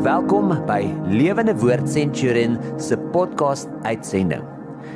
Welkom 0.00 0.48
by 0.64 0.86
Lewende 1.12 1.52
Woord 1.60 1.84
Centurion 1.84 2.54
se 2.80 2.96
podcast 3.12 3.68
uitsending. 3.84 4.40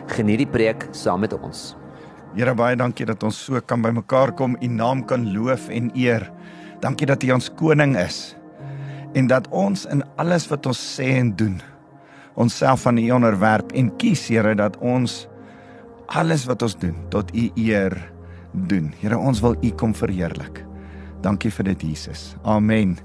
Geniet 0.08 0.40
die 0.40 0.46
preek 0.48 0.86
saam 0.96 1.20
met 1.20 1.34
ons. 1.36 1.74
Here 2.32 2.54
baie 2.56 2.78
dankie 2.80 3.04
dat 3.04 3.20
ons 3.28 3.36
so 3.36 3.60
kan 3.68 3.84
bymekaar 3.84 4.32
kom, 4.32 4.54
U 4.56 4.70
naam 4.72 5.02
kan 5.04 5.26
loof 5.34 5.66
en 5.68 5.90
eer. 5.92 6.24
Dankie 6.80 7.04
dat 7.10 7.20
U 7.20 7.34
ons 7.36 7.50
koning 7.60 7.92
is 8.00 8.32
en 9.12 9.28
dat 9.28 9.44
ons 9.52 9.84
in 9.92 10.00
alles 10.16 10.48
wat 10.48 10.64
ons 10.72 10.80
sê 10.80 11.10
en 11.18 11.34
doen 11.36 11.60
onsself 12.40 12.86
aan 12.88 13.02
U 13.02 13.04
onderwerp 13.18 13.76
en 13.76 13.92
kies 14.00 14.24
Here 14.32 14.56
dat 14.56 14.80
ons 14.80 15.26
alles 16.16 16.48
wat 16.48 16.64
ons 16.64 16.78
doen 16.80 16.96
tot 17.12 17.28
U 17.36 17.50
eer 17.60 17.92
doen. 18.56 18.88
Here 19.04 19.20
ons 19.20 19.44
wil 19.44 19.60
U 19.60 19.76
kom 19.76 19.92
verheerlik. 19.92 20.64
Dankie 21.20 21.52
vir 21.52 21.74
dit 21.74 21.88
Jesus. 21.92 22.30
Amen. 22.40 22.96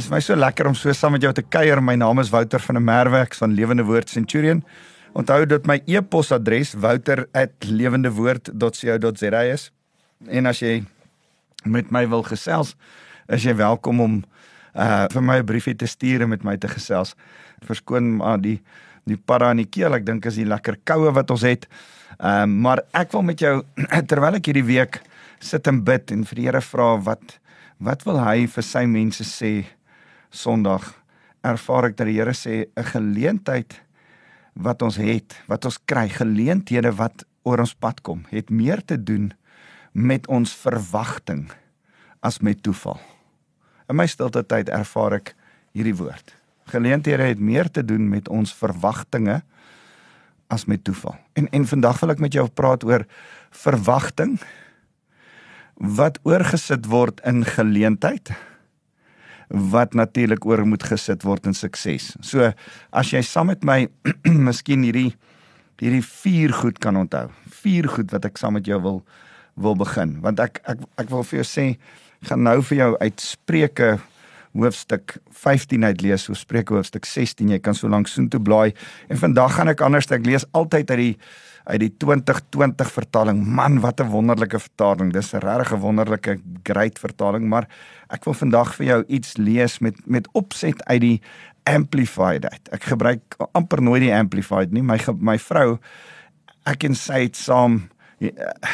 Dit 0.00 0.06
is 0.06 0.14
my 0.14 0.20
so 0.24 0.32
lekker 0.32 0.64
om 0.64 0.72
so 0.72 0.88
saam 0.96 1.12
met 1.12 1.20
jou 1.26 1.28
te 1.36 1.42
kuier. 1.44 1.76
My 1.84 1.92
naam 2.00 2.16
is 2.22 2.30
Wouter 2.32 2.62
van 2.64 2.78
der 2.78 2.84
Merwe 2.86 3.18
van 3.36 3.52
Lewende 3.52 3.84
Woord 3.84 4.08
Centurion. 4.08 4.64
Onthou 5.12 5.44
dat 5.46 5.66
my 5.68 5.82
e-posadres 5.84 6.72
wouter@lewendewoord.co.za 6.72 9.42
is. 9.42 9.72
En 10.26 10.46
as 10.46 10.58
jy 10.64 10.84
met 11.64 11.90
my 11.90 12.08
wil 12.08 12.22
gesels, 12.22 12.76
is 13.28 13.42
jy 13.44 13.56
welkom 13.56 14.00
om 14.00 14.24
uh 14.74 15.06
vir 15.12 15.22
my 15.22 15.38
'n 15.38 15.44
briefie 15.44 15.76
te 15.76 15.86
stuur 15.86 16.20
en 16.22 16.28
met 16.28 16.44
my 16.44 16.56
te 16.56 16.68
gesels. 16.68 17.14
Verskoon 17.60 18.16
maar 18.16 18.40
die 18.40 18.62
die 19.04 19.16
para 19.16 19.50
in 19.50 19.56
die 19.56 19.68
keel. 19.68 19.94
Ek 19.94 20.06
dink 20.06 20.24
is 20.24 20.34
die 20.34 20.46
lekker 20.46 20.76
koue 20.84 21.12
wat 21.12 21.30
ons 21.30 21.42
het. 21.42 21.66
Ehm 22.18 22.42
uh, 22.42 22.46
maar 22.46 22.82
ek 22.92 23.12
wil 23.12 23.22
met 23.22 23.40
jou 23.40 23.64
terwyl 24.08 24.34
ek 24.34 24.46
hierdie 24.46 24.64
week 24.64 25.00
sit 25.40 25.66
en 25.66 25.84
bid 25.84 26.10
en 26.10 26.24
vir 26.24 26.36
die 26.36 26.44
Here 26.44 26.60
vra 26.60 26.96
wat 26.96 27.38
wat 27.78 28.02
wil 28.04 28.24
hy 28.24 28.46
vir 28.46 28.62
sy 28.62 28.86
mense 28.86 29.24
sê 29.24 29.64
Sondag 30.30 30.92
ervaar 31.42 31.90
ek 31.90 31.96
dat 31.98 32.06
die 32.06 32.18
Here 32.18 32.34
sê 32.34 32.70
'n 32.76 32.84
geleentheid 32.84 33.80
wat 34.54 34.82
ons 34.82 34.96
het, 34.96 35.34
wat 35.46 35.64
ons 35.64 35.78
kry, 35.84 36.08
geleenthede 36.08 36.92
wat 36.96 37.24
oor 37.42 37.58
ons 37.58 37.74
pad 37.74 38.00
kom, 38.02 38.24
het 38.30 38.50
meer 38.50 38.84
te 38.84 38.96
doen 38.96 39.32
met 39.92 40.26
ons 40.26 40.52
verwagting 40.54 41.50
as 42.22 42.40
met 42.40 42.62
toeval. 42.62 43.00
In 43.88 43.96
my 43.96 44.06
stilte 44.06 44.42
tyd 44.46 44.68
ervaar 44.68 45.18
ek 45.18 45.34
hierdie 45.72 45.96
woord. 45.96 46.34
Geleenthede 46.70 47.22
het 47.22 47.40
meer 47.40 47.70
te 47.70 47.82
doen 47.82 48.08
met 48.08 48.28
ons 48.28 48.54
verwagtinge 48.54 49.42
as 50.50 50.66
met 50.66 50.84
toeval. 50.84 51.16
En 51.34 51.48
en 51.50 51.66
vandag 51.66 52.00
wil 52.00 52.10
ek 52.10 52.22
met 52.22 52.32
jou 52.32 52.46
praat 52.48 52.84
oor 52.84 53.06
verwagting 53.50 54.38
wat 55.74 56.20
oorgesit 56.22 56.86
word 56.86 57.20
in 57.24 57.44
geleentheid 57.44 58.30
wat 59.50 59.94
natuurlik 59.98 60.44
oor 60.46 60.62
moet 60.66 60.84
gesit 60.86 61.24
word 61.26 61.46
in 61.50 61.56
sukses. 61.58 62.12
So 62.22 62.52
as 62.92 63.10
jy 63.10 63.22
saam 63.26 63.50
met 63.50 63.64
my 63.66 63.88
miskien 64.48 64.86
hierdie 64.86 65.10
hierdie 65.80 66.04
vier 66.04 66.52
goed 66.54 66.78
kan 66.78 66.98
onthou. 67.00 67.28
Vier 67.62 67.88
goed 67.88 68.12
wat 68.14 68.28
ek 68.28 68.38
saam 68.38 68.58
met 68.58 68.68
jou 68.68 68.80
wil 68.84 69.02
wil 69.60 69.74
begin 69.76 70.14
want 70.24 70.40
ek 70.40 70.60
ek 70.70 70.84
ek 71.02 71.10
wil 71.10 71.24
vir 71.26 71.40
jou 71.40 71.48
sê 71.48 71.64
gaan 72.28 72.44
nou 72.46 72.60
vir 72.70 72.78
jou 72.78 72.90
uit 73.00 73.24
Spreuke 73.24 73.88
hoofstuk 74.56 75.18
15 75.30 75.84
uit 75.84 76.02
lees, 76.02 76.24
so 76.26 76.34
Spreuke 76.34 76.74
hoofstuk 76.74 77.06
16. 77.06 77.48
Jy 77.54 77.60
kan 77.62 77.74
so 77.74 77.88
lank 77.88 78.10
soontoe 78.10 78.40
blaai 78.42 78.72
en 79.08 79.20
vandag 79.20 79.54
gaan 79.54 79.68
ek 79.68 79.80
anders 79.86 80.10
ek 80.10 80.26
lees 80.26 80.46
altyd 80.52 80.90
uit 80.90 81.00
die 81.04 81.14
uit 81.70 81.80
die 81.82 81.90
2020 82.02 82.88
vertaling. 82.90 83.44
Man, 83.46 83.80
wat 83.80 84.00
'n 84.00 84.10
wonderlike 84.10 84.58
vertaling. 84.58 85.12
Dis 85.12 85.34
'n 85.34 85.38
regtig 85.38 85.78
wonderlike 85.78 86.40
great 86.62 86.98
vertaling, 86.98 87.48
maar 87.48 87.68
ek 88.08 88.24
wil 88.24 88.34
vandag 88.34 88.74
vir 88.74 88.86
jou 88.86 89.04
iets 89.08 89.36
lees 89.36 89.78
met 89.78 89.94
met 90.06 90.28
opset 90.32 90.84
uit 90.84 91.00
die 91.00 91.22
amplified 91.64 92.44
uit. 92.44 92.68
Ek 92.72 92.82
gebruik 92.82 93.36
amper 93.52 93.82
nooit 93.82 94.02
die 94.02 94.14
amplified 94.14 94.72
nie. 94.72 94.82
My 94.82 94.98
my 95.18 95.38
vrou 95.38 95.78
ek 96.66 96.84
en 96.84 96.94
sy 96.94 97.22
het 97.22 97.36
saam 97.36 97.88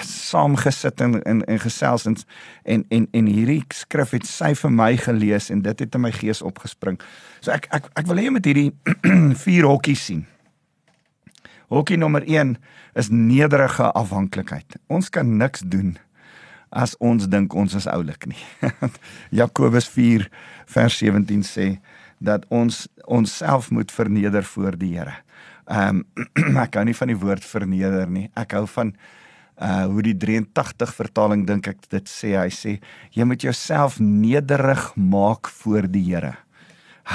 saam 0.02 0.56
gesit 0.58 1.00
en 1.00 1.22
en, 1.22 1.42
en 1.44 1.58
gesels 1.62 2.06
en, 2.06 2.16
en 2.64 2.84
en 2.90 3.08
en 3.12 3.26
hierdie 3.30 3.62
skrif 3.74 4.14
het 4.16 4.26
sy 4.26 4.54
vir 4.58 4.72
my 4.74 4.96
gelees 4.98 5.50
en 5.54 5.62
dit 5.62 5.84
het 5.84 5.94
in 5.94 6.02
my 6.02 6.12
gees 6.12 6.42
opgespring. 6.42 6.98
So 7.40 7.54
ek 7.54 7.68
ek 7.70 7.90
ek 7.94 8.08
wil 8.10 8.18
hê 8.18 8.26
jy 8.26 8.32
moet 8.34 8.48
hierdie 8.48 8.70
vier 9.44 9.68
hokkies 9.70 10.06
sien. 10.10 10.24
Hokkie 11.70 11.98
nommer 11.98 12.22
1 12.26 12.56
is 12.94 13.10
nederige 13.10 13.90
afhanklikheid. 13.98 14.78
Ons 14.86 15.10
kan 15.10 15.36
niks 15.38 15.62
doen 15.66 15.96
as 16.70 16.94
ons 16.98 17.26
dink 17.30 17.54
ons 17.54 17.74
is 17.74 17.86
oulik 17.90 18.26
nie. 18.26 18.42
Jakobus 19.40 19.88
4 19.94 20.26
vers 20.74 20.98
17 20.98 21.46
sê 21.46 21.68
dat 22.18 22.46
ons 22.50 22.86
onsself 23.06 23.70
moet 23.70 23.92
verneder 23.92 24.42
voor 24.42 24.78
die 24.78 24.96
Here. 24.96 25.20
Ehm 25.70 26.02
um, 26.02 26.58
ek 26.64 26.78
hou 26.78 26.84
nie 26.86 26.98
van 26.98 27.10
die 27.10 27.18
woord 27.18 27.44
verneder 27.44 28.10
nie. 28.10 28.28
Ek 28.34 28.54
hou 28.58 28.66
van 28.70 28.94
uh 29.56 29.86
hoe 29.88 30.02
die 30.02 30.16
83 30.16 30.94
vertaling 30.94 31.46
dink 31.46 31.66
ek 31.66 31.88
dit 31.88 32.08
sê. 32.08 32.34
Hy 32.36 32.50
sê 32.52 32.78
jy 33.16 33.24
moet 33.24 33.42
jouself 33.42 34.00
nederig 34.00 34.92
maak 34.96 35.48
voor 35.62 35.88
die 35.88 36.04
Here. 36.12 36.36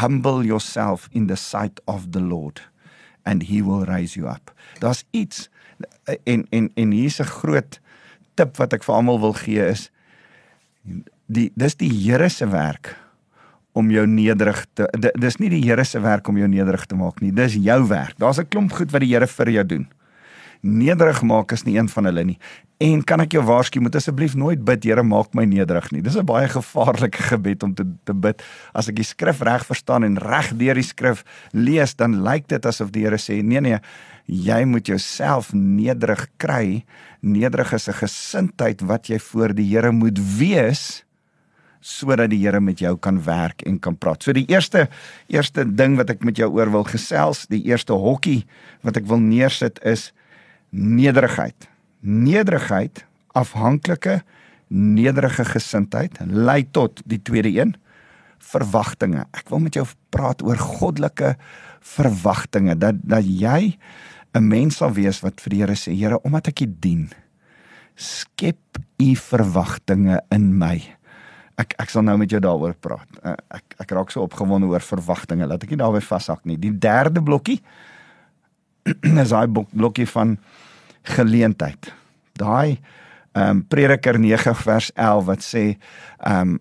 Humble 0.01 0.45
yourself 0.45 1.09
in 1.11 1.27
the 1.27 1.35
sight 1.35 1.81
of 1.85 2.11
the 2.11 2.21
Lord 2.21 2.61
and 3.25 3.43
he 3.43 3.61
will 3.61 3.85
raise 3.85 4.17
you 4.17 4.27
up. 4.27 4.51
Daar's 4.79 5.03
iets 5.11 5.49
en 6.23 6.47
en 6.49 6.71
en 6.75 6.91
hier's 6.91 7.19
'n 7.19 7.29
groot 7.29 7.79
tip 8.35 8.57
wat 8.57 8.73
ek 8.73 8.83
vir 8.83 8.95
almal 8.95 9.19
wil 9.19 9.33
gee 9.33 9.63
is 9.65 9.89
die 11.27 11.51
dis 11.55 11.75
die 11.75 11.91
Here 11.91 12.29
se 12.29 12.47
werk 12.47 12.95
om 13.71 13.91
jou 13.91 14.05
nederig 14.07 14.65
te 14.73 14.87
dis 15.19 15.37
nie 15.39 15.49
die 15.49 15.63
Here 15.63 15.83
se 15.87 15.99
werk 15.99 16.27
om 16.27 16.37
jou 16.37 16.47
nederig 16.47 16.85
te 16.85 16.95
maak 16.95 17.21
nie 17.21 17.31
dis 17.31 17.55
jou 17.55 17.79
werk 17.87 18.17
daar's 18.17 18.39
'n 18.39 18.49
klomp 18.49 18.71
goed 18.73 18.91
wat 18.91 19.01
die 19.01 19.13
Here 19.13 19.27
vir 19.27 19.49
jou 19.49 19.63
doen 19.63 19.87
nederig 20.61 21.21
maak 21.21 21.51
is 21.51 21.63
nie 21.63 21.77
een 21.77 21.89
van 21.89 22.05
hulle 22.05 22.23
nie 22.23 22.39
En 22.81 23.03
kan 23.05 23.21
ek 23.21 23.35
jou 23.35 23.41
waarsku, 23.45 23.77
moet 23.83 23.95
asseblief 23.99 24.33
nooit 24.37 24.61
bid, 24.65 24.87
Here, 24.87 25.03
maak 25.05 25.35
my 25.37 25.43
nederig 25.45 25.91
nie. 25.93 26.01
Dis 26.01 26.17
'n 26.17 26.25
baie 26.25 26.47
gevaarlike 26.49 27.21
gebed 27.29 27.63
om 27.63 27.73
te 27.75 27.85
te 28.05 28.13
bid. 28.13 28.41
As 28.73 28.89
ek 28.89 28.95
die 28.95 29.05
skrif 29.05 29.41
reg 29.41 29.65
verstaan 29.65 30.03
en 30.03 30.17
reg 30.17 30.49
deur 30.57 30.73
die 30.73 30.87
skrif 30.89 31.23
lees, 31.53 31.93
dan 31.93 32.23
lyk 32.23 32.47
dit 32.47 32.65
asof 32.65 32.89
die 32.89 33.05
Here 33.05 33.17
sê, 33.21 33.43
nee 33.43 33.61
nee, 33.61 33.77
jy 34.25 34.65
moet 34.65 34.87
jouself 34.87 35.53
nederig 35.53 36.25
kry. 36.37 36.83
Nederig 37.21 37.73
is 37.73 37.87
'n 37.87 38.01
gesindheid 38.01 38.81
wat 38.81 39.07
jy 39.09 39.19
voor 39.19 39.53
die 39.53 39.69
Here 39.69 39.91
moet 39.91 40.17
wees 40.17 41.05
sodat 41.81 42.29
die 42.29 42.41
Here 42.45 42.59
met 42.59 42.79
jou 42.79 42.97
kan 42.97 43.23
werk 43.23 43.61
en 43.61 43.79
kan 43.79 43.97
praat. 43.97 44.23
So 44.23 44.33
die 44.33 44.45
eerste 44.49 44.89
eerste 45.27 45.65
ding 45.65 45.97
wat 45.97 46.09
ek 46.09 46.23
met 46.23 46.37
jou 46.37 46.49
oor 46.49 46.71
wil 46.71 46.83
gesels, 46.83 47.45
die 47.47 47.65
eerste 47.65 47.93
hokkie 47.93 48.45
wat 48.81 48.97
ek 48.97 49.05
wil 49.05 49.19
neersit 49.19 49.79
is 49.83 50.13
nederigheid 50.71 51.71
nederigheid, 52.01 53.05
afhanklike, 53.37 54.21
nederige 54.71 55.45
gesindheid 55.45 56.17
lei 56.25 56.63
tot 56.73 57.01
die 57.05 57.21
tweede 57.21 57.51
een, 57.53 57.75
verwagtinge. 58.51 59.27
Ek 59.37 59.51
wil 59.53 59.61
met 59.63 59.77
jou 59.77 59.85
praat 60.13 60.41
oor 60.43 60.57
goddelike 60.57 61.35
verwagtinge 61.85 62.75
dat 62.77 62.97
dat 63.03 63.25
jy 63.25 63.77
'n 64.33 64.47
mens 64.47 64.77
sal 64.77 64.91
wees 64.93 65.21
wat 65.21 65.41
vir 65.41 65.49
die 65.49 65.59
Here 65.59 65.75
sê, 65.75 65.93
Here, 65.93 66.19
omdat 66.23 66.47
ek 66.47 66.61
U 66.61 66.65
dien, 66.79 67.09
skep 67.95 68.79
U 68.99 69.15
verwagtinge 69.15 70.21
in 70.31 70.57
my. 70.57 70.81
Ek 71.57 71.75
ek 71.77 71.89
sal 71.89 72.03
nou 72.03 72.17
met 72.17 72.29
jou 72.29 72.39
daaroor 72.39 72.73
praat. 72.73 73.07
Eh, 73.23 73.35
ek 73.51 73.75
ek 73.79 73.91
raak 73.91 74.11
so 74.11 74.21
opgewonde 74.21 74.67
oor 74.67 74.79
verwagtinge. 74.79 75.47
Laat 75.47 75.63
ek 75.63 75.69
nie 75.69 75.77
daarby 75.77 76.01
vashak 76.01 76.45
nie. 76.45 76.57
Die 76.57 76.71
derde 76.71 77.21
blokkie 77.21 77.61
is 79.23 79.33
daai 79.33 79.47
blokkie 79.51 80.07
van 80.09 80.37
geleentheid. 81.15 81.93
Daai 82.39 82.79
ehm 83.31 83.49
um, 83.49 83.59
Prediker 83.67 84.17
9 84.19 84.55
vers 84.59 84.89
11 84.93 85.25
wat 85.25 85.43
sê 85.45 85.61
ehm 86.19 86.49
um, 86.49 86.57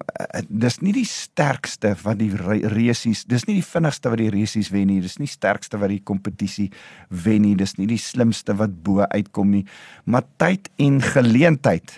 dis 0.48 0.78
nie 0.78 0.92
die 0.94 1.06
sterkste 1.08 1.96
wat 2.04 2.20
die 2.20 2.30
resies, 2.70 3.24
dis 3.26 3.42
nie 3.48 3.56
die 3.58 3.66
vinnigste 3.66 4.12
wat 4.12 4.22
die 4.22 4.30
resies 4.30 4.70
wen 4.70 4.86
nie, 4.86 5.00
dis 5.02 5.18
nie 5.18 5.26
sterkste 5.26 5.80
wat 5.82 5.90
die 5.90 6.02
kompetisie 6.06 6.68
wen 7.08 7.42
nie, 7.42 7.56
dis 7.58 7.74
nie 7.78 7.88
die 7.90 7.98
slimste 7.98 8.54
wat 8.54 8.76
bo 8.86 9.02
uitkom 9.02 9.50
nie, 9.50 9.64
maar 10.04 10.22
tyd 10.38 10.70
en 10.78 11.02
geleentheid 11.02 11.96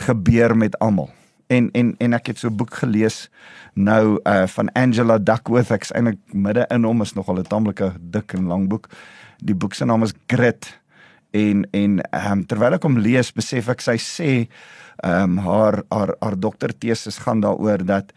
gebeur 0.00 0.56
met 0.56 0.78
almal. 0.80 1.12
En 1.48 1.70
en 1.72 1.94
en 1.98 2.12
ek 2.12 2.26
het 2.26 2.38
so 2.38 2.48
'n 2.48 2.56
boek 2.56 2.74
gelees 2.74 3.30
nou 3.74 4.20
uh 4.24 4.46
van 4.46 4.72
Angela 4.72 5.18
Duckworth, 5.18 5.70
ek's 5.70 5.92
eintlik 5.92 6.18
midde 6.32 6.66
in 6.68 6.84
hom, 6.84 7.00
is 7.02 7.12
nogal 7.12 7.38
'n 7.38 7.42
tamelike 7.42 7.92
dik 8.00 8.32
en 8.32 8.46
lang 8.46 8.68
boek. 8.68 8.88
Die 9.38 9.54
boek 9.54 9.74
se 9.74 9.84
naam 9.84 10.02
is 10.02 10.12
Grit. 10.26 10.80
En 11.30 11.66
en 11.70 12.00
ehm 12.00 12.32
um, 12.32 12.46
terwyl 12.46 12.74
ek 12.74 12.82
hom 12.82 12.98
lees 12.98 13.32
besef 13.32 13.68
ek 13.68 13.80
sy 13.80 13.96
sê 13.96 14.48
ehm 15.04 15.22
um, 15.22 15.38
haar 15.38 15.82
haar 15.88 16.14
haar 16.20 16.38
dokterteses 16.40 17.18
gaan 17.18 17.40
daaroor 17.40 17.84
dat 17.84 18.12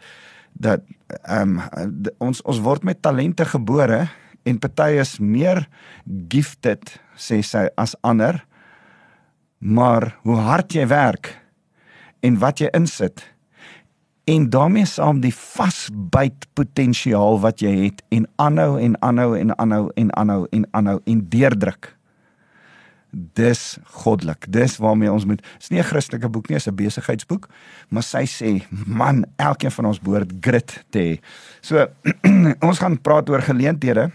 dat 0.52 0.80
ehm 1.24 1.60
um, 1.76 2.04
ons 2.18 2.42
ons 2.42 2.60
word 2.60 2.82
met 2.82 3.02
talente 3.02 3.44
gebore 3.44 4.08
en 4.42 4.58
party 4.58 4.98
is 5.00 5.18
meer 5.18 5.68
gifted 6.28 7.00
sê 7.16 7.42
sy 7.42 7.68
as 7.76 7.96
ander. 8.00 8.44
Maar 9.58 10.16
hoe 10.22 10.36
hard 10.36 10.72
jy 10.72 10.86
werk 10.86 11.41
en 12.22 12.38
wat 12.38 12.62
jy 12.62 12.70
insit 12.76 13.24
en 14.24 14.50
daarmee 14.50 14.86
saam 14.86 15.20
die 15.22 15.34
vasbyt 15.34 16.46
potensiaal 16.54 17.40
wat 17.42 17.62
jy 17.62 17.72
het 17.84 18.04
en 18.14 18.28
aanhou 18.42 18.76
en 18.80 18.94
aanhou 19.02 19.34
en 19.38 19.50
aanhou 19.58 19.88
en 19.98 20.14
aanhou 20.16 20.46
en 20.50 20.66
aanhou 20.70 21.00
en 21.04 21.24
deurdruk. 21.28 21.90
Dis 23.36 23.78
goddelik. 23.98 24.46
Dis 24.48 24.78
waarmee 24.80 25.12
ons 25.12 25.26
moet. 25.28 25.42
Dis 25.58 25.68
nie 25.68 25.80
'n 25.80 25.84
Christelike 25.84 26.28
boek 26.28 26.48
nie, 26.48 26.56
dis 26.56 26.66
'n 26.66 26.74
besigheidsboek, 26.74 27.48
maar 27.88 28.02
sy 28.02 28.24
sê, 28.24 28.62
man, 28.86 29.24
elkeen 29.36 29.70
van 29.70 29.84
ons 29.84 30.00
behoort 30.00 30.32
grit 30.40 30.84
te 30.90 30.98
hê. 30.98 31.20
So 31.60 31.86
ons 32.68 32.78
gaan 32.78 33.00
praat 33.00 33.28
oor 33.28 33.42
geleenthede. 33.42 34.10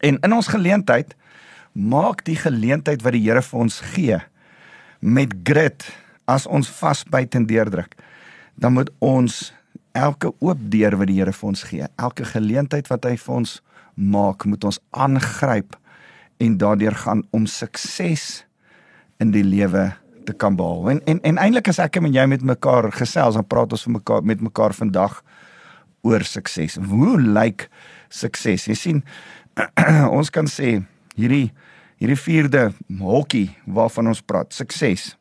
En 0.00 0.18
in 0.20 0.32
ons 0.32 0.46
geleentheid 0.46 1.16
maak 1.72 2.24
die 2.24 2.36
geleentheid 2.36 3.02
wat 3.02 3.12
die 3.12 3.22
Here 3.22 3.42
vir 3.42 3.60
ons 3.60 3.80
gee 3.80 4.18
met 5.00 5.34
grit 5.42 6.01
as 6.32 6.46
ons 6.48 6.70
vasbyt 6.80 7.36
en 7.38 7.46
deurdruk. 7.48 7.96
Dan 8.56 8.76
moet 8.78 8.90
ons 9.04 9.52
elke 9.92 10.32
oop 10.40 10.60
deur 10.72 10.96
wat 10.96 11.10
die 11.10 11.18
Here 11.20 11.34
vir 11.36 11.48
ons 11.48 11.64
gee, 11.68 11.88
elke 12.00 12.24
geleentheid 12.28 12.88
wat 12.88 13.04
hy 13.08 13.16
vir 13.20 13.34
ons 13.42 13.58
maak, 13.94 14.46
moet 14.48 14.64
ons 14.64 14.80
aangryp 14.90 15.76
en 16.42 16.56
daardeur 16.58 16.96
gaan 17.04 17.22
om 17.30 17.44
sukses 17.46 18.44
in 19.20 19.34
die 19.34 19.44
lewe 19.44 19.90
te 20.26 20.32
kan 20.32 20.56
behaal. 20.56 20.88
En 20.94 21.02
en, 21.10 21.20
en 21.28 21.40
eintlik 21.42 21.68
as 21.70 21.80
ek 21.82 21.98
en 22.00 22.08
jy 22.12 22.24
met 22.30 22.44
mekaar 22.46 22.90
gesels, 22.94 23.36
dan 23.38 23.46
praat 23.46 23.74
ons 23.74 23.84
vir 23.86 23.96
mekaar 23.98 24.24
met 24.26 24.42
mekaar 24.42 24.74
vandag 24.76 25.20
oor 26.02 26.24
sukses. 26.26 26.78
Hoe 26.90 27.18
lyk 27.20 27.68
sukses? 28.10 28.66
Jy 28.70 28.78
sien 28.78 29.02
ons 30.18 30.32
kan 30.32 30.48
sê 30.50 30.80
hierdie 31.18 31.50
hierdie 32.02 32.18
vierde 32.18 32.62
hokkie 32.98 33.52
waarvan 33.70 34.10
ons 34.10 34.24
praat, 34.26 34.50
sukses. 34.50 35.12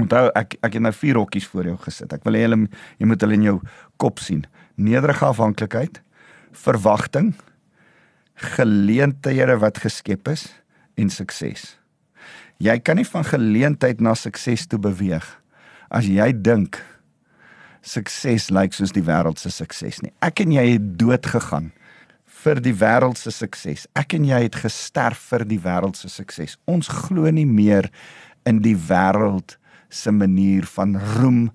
Onthou 0.00 0.30
ek 0.38 0.56
ek 0.64 0.78
het 0.78 0.84
nou 0.84 0.92
vier 0.96 1.18
hokkies 1.20 1.46
voor 1.52 1.68
jou 1.72 1.76
gesit. 1.84 2.12
Ek 2.12 2.24
wil 2.24 2.38
hê 2.38 2.46
jy, 2.46 2.58
jy 3.02 3.08
moet 3.10 3.24
hulle 3.24 3.36
in 3.36 3.48
jou 3.50 3.58
kop 4.00 4.22
sien. 4.24 4.46
Nederige 4.80 5.26
afhanklikheid, 5.28 6.00
verwagting, 6.56 7.34
geleenthede 8.56 9.58
wat 9.60 9.82
geskep 9.84 10.32
is 10.32 10.46
en 10.96 11.12
sukses. 11.12 11.76
Jy 12.62 12.78
kan 12.84 12.96
nie 12.96 13.08
van 13.08 13.26
geleentheid 13.26 14.00
na 14.00 14.14
sukses 14.14 14.66
toe 14.70 14.80
beweeg 14.80 15.26
as 15.92 16.06
jy 16.08 16.30
dink 16.32 16.78
sukses 17.84 18.48
lyk 18.54 18.72
soos 18.72 18.94
die 18.94 19.04
wêreld 19.04 19.40
se 19.42 19.50
sukses 19.52 20.00
nie. 20.04 20.12
Ek 20.24 20.40
en 20.44 20.54
jy 20.54 20.64
het 20.74 20.92
dood 21.00 21.26
gegaan 21.26 21.72
vir 22.42 22.60
die 22.62 22.74
wêreld 22.74 23.18
se 23.20 23.32
sukses. 23.34 23.86
Ek 23.98 24.14
en 24.16 24.24
jy 24.26 24.44
het 24.46 24.56
gesterf 24.62 25.20
vir 25.30 25.44
die 25.48 25.60
wêreld 25.62 25.98
se 25.98 26.10
sukses. 26.10 26.56
Ons 26.70 26.88
glo 26.90 27.30
nie 27.30 27.46
meer 27.46 27.90
in 28.48 28.62
die 28.64 28.76
wêreld 28.78 29.58
se 29.92 30.12
manier 30.12 30.64
van 30.76 30.96
roem 31.16 31.50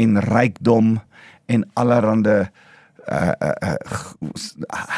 en 0.00 0.20
rykdom 0.24 0.96
en 1.52 1.64
allerlei 1.76 2.46
uh 3.10 3.32
uh 3.40 3.76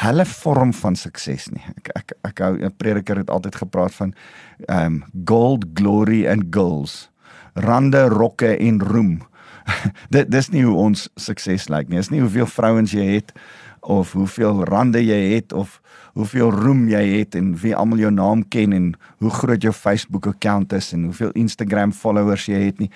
hulle 0.03 0.25
vorm 0.29 0.73
van 0.77 0.97
sukses 0.97 1.49
nie. 1.53 1.63
Ek 1.81 1.89
ek 1.97 2.13
ek 2.29 2.43
hou 2.45 2.55
'n 2.61 2.77
prediker 2.77 3.17
het 3.17 3.31
altyd 3.31 3.57
gepraat 3.57 3.95
van 3.95 4.15
um 4.69 5.05
gold 5.25 5.65
glory 5.75 6.27
and 6.29 6.53
girls. 6.53 7.11
Rande 7.55 8.09
rokke 8.09 8.57
en 8.57 8.81
roem. 8.81 9.23
dit 10.15 10.31
dis 10.31 10.49
nie 10.51 10.65
hoe 10.65 10.77
ons 10.77 11.09
sukses 11.17 11.69
lyk 11.69 11.89
nie. 11.89 11.97
Dis 11.97 12.11
nie 12.11 12.21
hoeveel 12.21 12.47
vrouens 12.47 12.93
jy 12.93 13.17
het 13.17 13.33
of 13.85 14.13
hoeveel 14.13 14.65
rande 14.65 15.03
jy 15.05 15.19
het 15.35 15.53
of 15.53 15.81
hoeveel 16.15 16.51
roem 16.51 16.87
jy 16.89 17.03
het 17.19 17.35
en 17.35 17.53
wie 17.61 17.75
almal 17.77 18.01
jou 18.01 18.11
naam 18.15 18.45
ken 18.49 18.73
en 18.73 18.93
hoe 19.23 19.31
groot 19.31 19.63
jou 19.63 19.73
Facebook 19.75 20.27
account 20.31 20.73
is 20.73 20.93
en 20.93 21.09
hoeveel 21.11 21.35
Instagram 21.39 21.93
followers 21.93 22.47
jy 22.49 22.63
het 22.69 22.79
nie. 22.81 22.91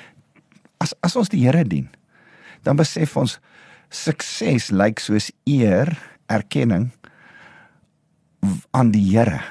As 0.78 0.94
as 1.02 1.16
ons 1.18 1.28
die 1.32 1.42
Here 1.44 1.64
dien, 1.64 1.88
dan 2.62 2.78
besef 2.78 3.16
ons 3.16 3.38
sukses 3.90 4.70
lyk 4.70 5.00
soos 5.02 5.30
eer, 5.48 5.90
erkenning 6.28 6.90
aan 8.70 8.92
die 8.94 9.04
Here. 9.10 9.42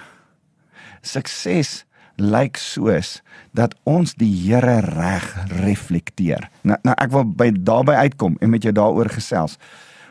Sukses 1.01 1.83
lyk 2.17 2.57
soos 2.57 3.19
dat 3.53 3.75
ons 3.85 4.15
die 4.17 4.31
Here 4.31 4.79
reg 4.85 5.27
reflekteer. 5.59 6.49
Nou 6.63 6.79
nou 6.87 6.95
ek 6.97 7.13
wil 7.13 7.27
by 7.27 7.51
daarbey 7.51 8.07
uitkom 8.07 8.39
en 8.41 8.53
met 8.55 8.65
jou 8.65 8.73
daaroor 8.73 9.11
gesels. 9.13 9.57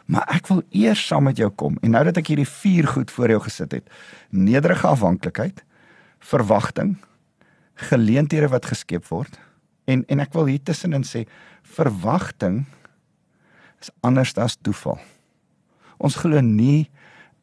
Maar 0.06 0.26
ek 0.36 0.50
wil 0.50 0.62
eers 0.70 1.02
saam 1.06 1.26
met 1.26 1.38
jou 1.40 1.48
kom 1.50 1.78
en 1.82 1.94
nou 1.96 2.02
dat 2.06 2.20
ek 2.20 2.30
hierdie 2.30 2.48
vier 2.48 2.86
goed 2.86 3.10
voor 3.10 3.34
jou 3.34 3.40
gesit 3.48 3.74
het. 3.74 3.90
Nederige 4.30 4.86
afhanklikheid, 4.86 5.64
verwagting, 6.22 6.94
geleenthede 7.90 8.48
wat 8.52 8.68
geskep 8.70 9.08
word 9.10 9.38
en 9.90 10.04
en 10.10 10.22
ek 10.22 10.34
wil 10.34 10.48
hier 10.50 10.62
tussenin 10.62 11.04
sê 11.06 11.26
verwagting 11.76 12.64
is 13.82 13.90
anders 14.06 14.34
as 14.40 14.56
toeval. 14.56 14.98
Ons 15.98 16.18
glo 16.20 16.40
nie 16.40 16.88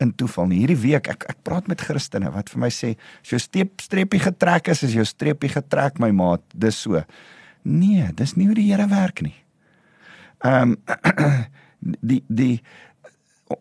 in 0.02 0.12
toeval 0.18 0.50
nie. 0.50 0.64
Hierdie 0.64 0.80
week 0.82 1.10
ek 1.12 1.28
ek 1.32 1.44
praat 1.46 1.70
met 1.72 1.84
Christene 1.84 2.32
wat 2.34 2.52
vir 2.52 2.64
my 2.66 2.72
sê 2.74 2.94
as 3.22 3.34
jou 3.36 3.40
streep 3.42 3.84
streepie 3.84 4.22
getrek 4.24 4.72
is, 4.74 4.84
is 4.88 4.96
jou 4.98 5.06
streepie 5.08 5.52
getrek 5.54 6.00
my 6.04 6.12
maat. 6.16 6.44
Dis 6.56 6.82
so. 6.86 7.04
Nee, 7.64 8.10
dis 8.18 8.36
nie 8.36 8.50
hoe 8.50 8.58
die 8.58 8.70
Here 8.72 8.88
werk 8.92 9.24
nie. 9.26 9.36
Ehm 10.44 10.76
um, 10.76 10.78
die 12.02 12.24
die 12.28 12.62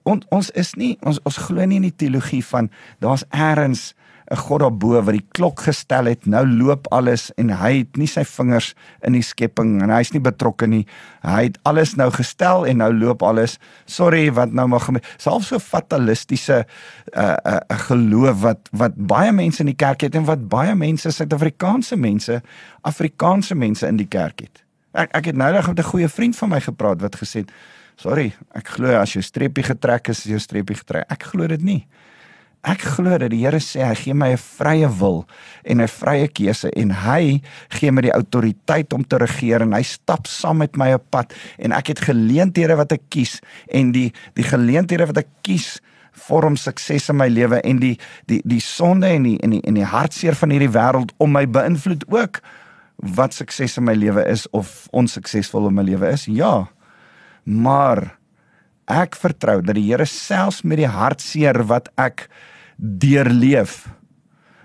on, 0.04 0.22
ons 0.30 0.50
is 0.50 0.74
nie 0.74 0.96
ons 1.02 1.20
ons 1.28 1.40
glo 1.46 1.66
nie 1.66 1.80
in 1.82 1.90
die 1.90 1.96
teologie 2.04 2.44
van 2.44 2.70
daar's 3.00 3.26
eers 3.32 3.92
'n 4.32 4.36
God 4.36 4.60
daarbo 4.60 5.02
wat 5.02 5.12
die 5.12 5.26
klok 5.36 5.60
gestel 5.60 6.08
het. 6.08 6.26
Nou 6.26 6.46
loop 6.46 6.86
alles 6.90 7.30
en 7.36 7.50
hy 7.50 7.82
het 7.82 7.98
nie 8.00 8.06
sy 8.06 8.24
vingers 8.24 8.72
in 9.04 9.12
die 9.12 9.22
skepping 9.22 9.82
en 9.82 9.90
hy's 9.90 10.12
nie 10.14 10.22
betrokke 10.24 10.66
nie. 10.66 10.86
Hy 11.22 11.42
het 11.50 11.58
alles 11.68 11.96
nou 12.00 12.08
gestel 12.10 12.66
en 12.66 12.80
nou 12.80 12.92
loop 12.94 13.22
alles. 13.22 13.58
Sorry 13.84 14.30
wat 14.32 14.52
nou 14.52 14.66
maar 14.68 14.88
selfs 15.16 15.48
so 15.52 15.58
fatalistiese 15.58 16.64
'n 16.64 17.18
uh, 17.18 17.36
'n 17.44 17.60
uh, 17.72 17.78
geloof 17.88 18.40
wat 18.40 18.68
wat 18.72 18.94
baie 18.96 19.32
mense 19.32 19.60
in 19.60 19.66
die 19.66 19.76
kerk 19.84 20.00
het 20.00 20.14
en 20.14 20.24
wat 20.24 20.48
baie 20.48 20.74
mense 20.74 21.10
Suid-Afrikaanse 21.10 21.96
mense, 21.96 22.42
Afrikaanse 22.82 23.54
mense 23.54 23.86
in 23.86 23.96
die 23.96 24.08
kerk 24.08 24.40
het. 24.40 24.64
Ek 24.92 25.10
ek 25.12 25.24
het 25.24 25.36
nou 25.36 25.52
net 25.52 25.66
met 25.66 25.78
'n 25.78 25.90
goeie 25.92 26.08
vriend 26.08 26.36
van 26.36 26.48
my 26.48 26.60
gepraat 26.60 27.00
wat 27.00 27.16
gesê 27.16 27.40
het, 27.40 27.52
"Sorry, 28.02 28.32
ek 28.54 28.68
glo 28.76 28.94
as 28.98 29.14
jou 29.14 29.22
streepie 29.22 29.64
getrek 29.64 30.08
is, 30.08 30.24
is 30.26 30.32
jou 30.32 30.40
streepie 30.42 30.76
getrek." 30.76 31.06
Ek 31.10 31.22
glo 31.22 31.46
dit 31.46 31.62
nie. 31.62 31.86
Ek 32.62 32.82
glo 32.94 33.16
dat 33.18 33.32
die 33.32 33.40
Here 33.42 33.58
sê 33.58 33.82
hy 33.82 33.94
gee 33.98 34.14
my 34.14 34.32
'n 34.32 34.38
vrye 34.38 34.88
wil 34.98 35.26
en 35.64 35.80
'n 35.80 35.88
vrye 35.88 36.28
keuse 36.28 36.70
en 36.76 36.90
hy 36.90 37.42
gee 37.70 37.90
my 37.90 38.02
die 38.02 38.14
autoriteit 38.14 38.92
om 38.92 39.02
te 39.02 39.18
regeer 39.18 39.62
en 39.62 39.72
hy 39.72 39.82
stap 39.82 40.26
saam 40.26 40.58
met 40.58 40.76
my 40.76 40.92
op 40.94 41.02
pad 41.10 41.34
en 41.58 41.72
ek 41.72 41.88
het 41.88 42.00
geleenthede 42.00 42.76
wat 42.76 42.92
ek 42.92 43.02
kies 43.10 43.40
en 43.68 43.92
die 43.92 44.12
die 44.34 44.44
geleenthede 44.44 45.06
wat 45.06 45.18
ek 45.18 45.28
kies 45.42 45.80
vorm 46.12 46.56
sukses 46.56 47.08
in 47.10 47.16
my 47.16 47.28
lewe 47.28 47.60
en 47.64 47.80
die 47.80 47.98
die 48.26 48.42
die 48.44 48.60
sonde 48.60 49.08
en 49.08 49.22
die 49.22 49.38
en 49.42 49.50
die 49.50 49.62
en 49.66 49.74
die 49.74 49.84
hartseer 49.84 50.34
van 50.34 50.50
hierdie 50.50 50.70
wêreld 50.70 51.10
om 51.18 51.32
my 51.32 51.46
beïnvloed 51.46 52.04
ook 52.08 52.40
wat 53.02 53.34
sukses 53.34 53.76
in 53.76 53.84
my 53.84 53.94
lewe 53.94 54.22
is 54.30 54.46
of 54.52 54.86
onsuksesvol 54.92 55.66
in 55.66 55.74
my 55.74 55.82
lewe 55.82 56.12
is. 56.12 56.28
Ja. 56.30 56.68
Maar 57.44 58.18
ek 58.90 59.16
vertrou 59.16 59.60
dat 59.62 59.76
die 59.78 59.88
Here 59.90 60.06
selfs 60.06 60.62
met 60.62 60.82
die 60.82 60.90
hartseer 60.90 61.62
wat 61.70 61.88
ek 62.00 62.28
deurleef 62.76 63.86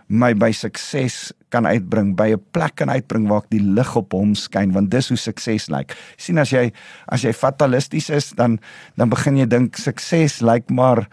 my 0.08 0.32
by 0.40 0.54
sukses 0.56 1.34
kan 1.52 1.68
uitbring 1.68 2.16
by 2.16 2.32
'n 2.34 2.44
plek 2.52 2.76
kan 2.76 2.90
uitbring 2.90 3.28
waar 3.28 3.44
ek 3.44 3.52
die 3.52 3.64
lig 3.64 3.96
op 3.96 4.14
hom 4.14 4.36
skyn 4.36 4.72
want 4.72 4.92
dis 4.92 5.10
hoe 5.10 5.18
sukses 5.18 5.68
lyk. 5.70 5.96
sien 6.18 6.38
as 6.38 6.50
jy 6.50 6.72
as 7.08 7.22
jy 7.22 7.34
fatalisties 7.34 8.10
is 8.10 8.32
dan 8.32 8.60
dan 8.96 9.10
begin 9.10 9.38
jy 9.38 9.46
dink 9.46 9.76
sukses 9.76 10.42
lyk 10.42 10.70
maar 10.70 11.08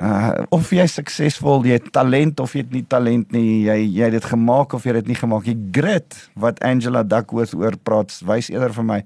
uh, 0.00 0.44
of 0.54 0.70
jy 0.72 0.84
suksesvol 0.88 1.66
jy 1.68 1.76
het 1.76 1.90
talent 1.94 2.40
of 2.40 2.54
jy 2.56 2.64
het 2.64 2.72
nie 2.74 2.84
talent 2.88 3.34
nie 3.34 3.64
jy 3.66 3.76
jy 3.82 4.08
het 4.08 4.16
dit 4.16 4.28
gemaak 4.32 4.76
of 4.76 4.86
jy 4.86 4.94
het 4.94 5.02
dit 5.02 5.12
nie 5.12 5.18
gemaak. 5.18 5.48
Jy 5.48 5.56
grit 5.74 6.16
wat 6.40 6.62
Angela 6.64 7.02
Duckworth 7.04 7.54
oor 7.58 7.76
praat 7.76 8.14
wys 8.28 8.50
eerder 8.52 8.72
vir 8.76 8.88
my 8.88 9.00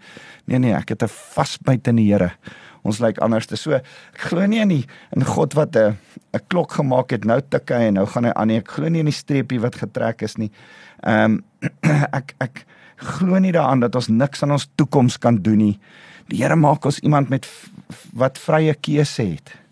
nee 0.47 0.63
nee 0.63 0.77
ek 0.77 0.95
het 0.95 1.03
'n 1.03 1.11
vasbyt 1.11 1.89
in 1.89 1.97
die 1.97 2.13
Here. 2.13 2.33
Ons 2.87 3.01
lyk 3.01 3.19
anders. 3.19 3.47
Te 3.47 3.57
so 3.57 3.73
ek 3.73 3.85
glo 4.31 4.47
nie 4.47 4.61
in 4.61 4.69
die 4.69 4.87
in 5.17 5.25
God 5.25 5.55
wat 5.55 5.77
'n 5.77 5.99
'n 6.35 6.41
klok 6.49 6.73
gemaak 6.73 7.11
het 7.11 7.25
nou 7.25 7.41
tik 7.41 7.71
hy 7.71 7.89
en 7.89 7.95
nou 7.95 8.07
gaan 8.07 8.25
hy 8.25 8.33
aan 8.37 8.49
nie. 8.49 8.59
Ek 8.59 8.69
glo 8.69 8.89
nie 8.89 9.01
in 9.01 9.11
die 9.11 9.13
streepie 9.13 9.61
wat 9.61 9.75
getrek 9.75 10.23
is 10.23 10.37
nie. 10.37 10.51
Ehm 11.03 11.25
um, 11.25 11.45
ek 12.13 12.35
ek 12.39 12.67
glo 12.97 13.39
nie 13.39 13.53
daaraan 13.53 13.81
dat 13.81 13.95
ons 13.95 14.09
niks 14.09 14.43
aan 14.43 14.53
ons 14.53 14.69
toekoms 14.77 15.19
kan 15.19 15.43
doen 15.43 15.59
nie. 15.59 15.79
Die 16.29 16.43
Here 16.43 16.57
maak 16.57 16.85
ons 16.85 16.99
iemand 17.01 17.29
met 17.29 17.47
wat 18.15 18.39
vrye 18.39 18.75
keuse 18.75 19.23
het 19.23 19.66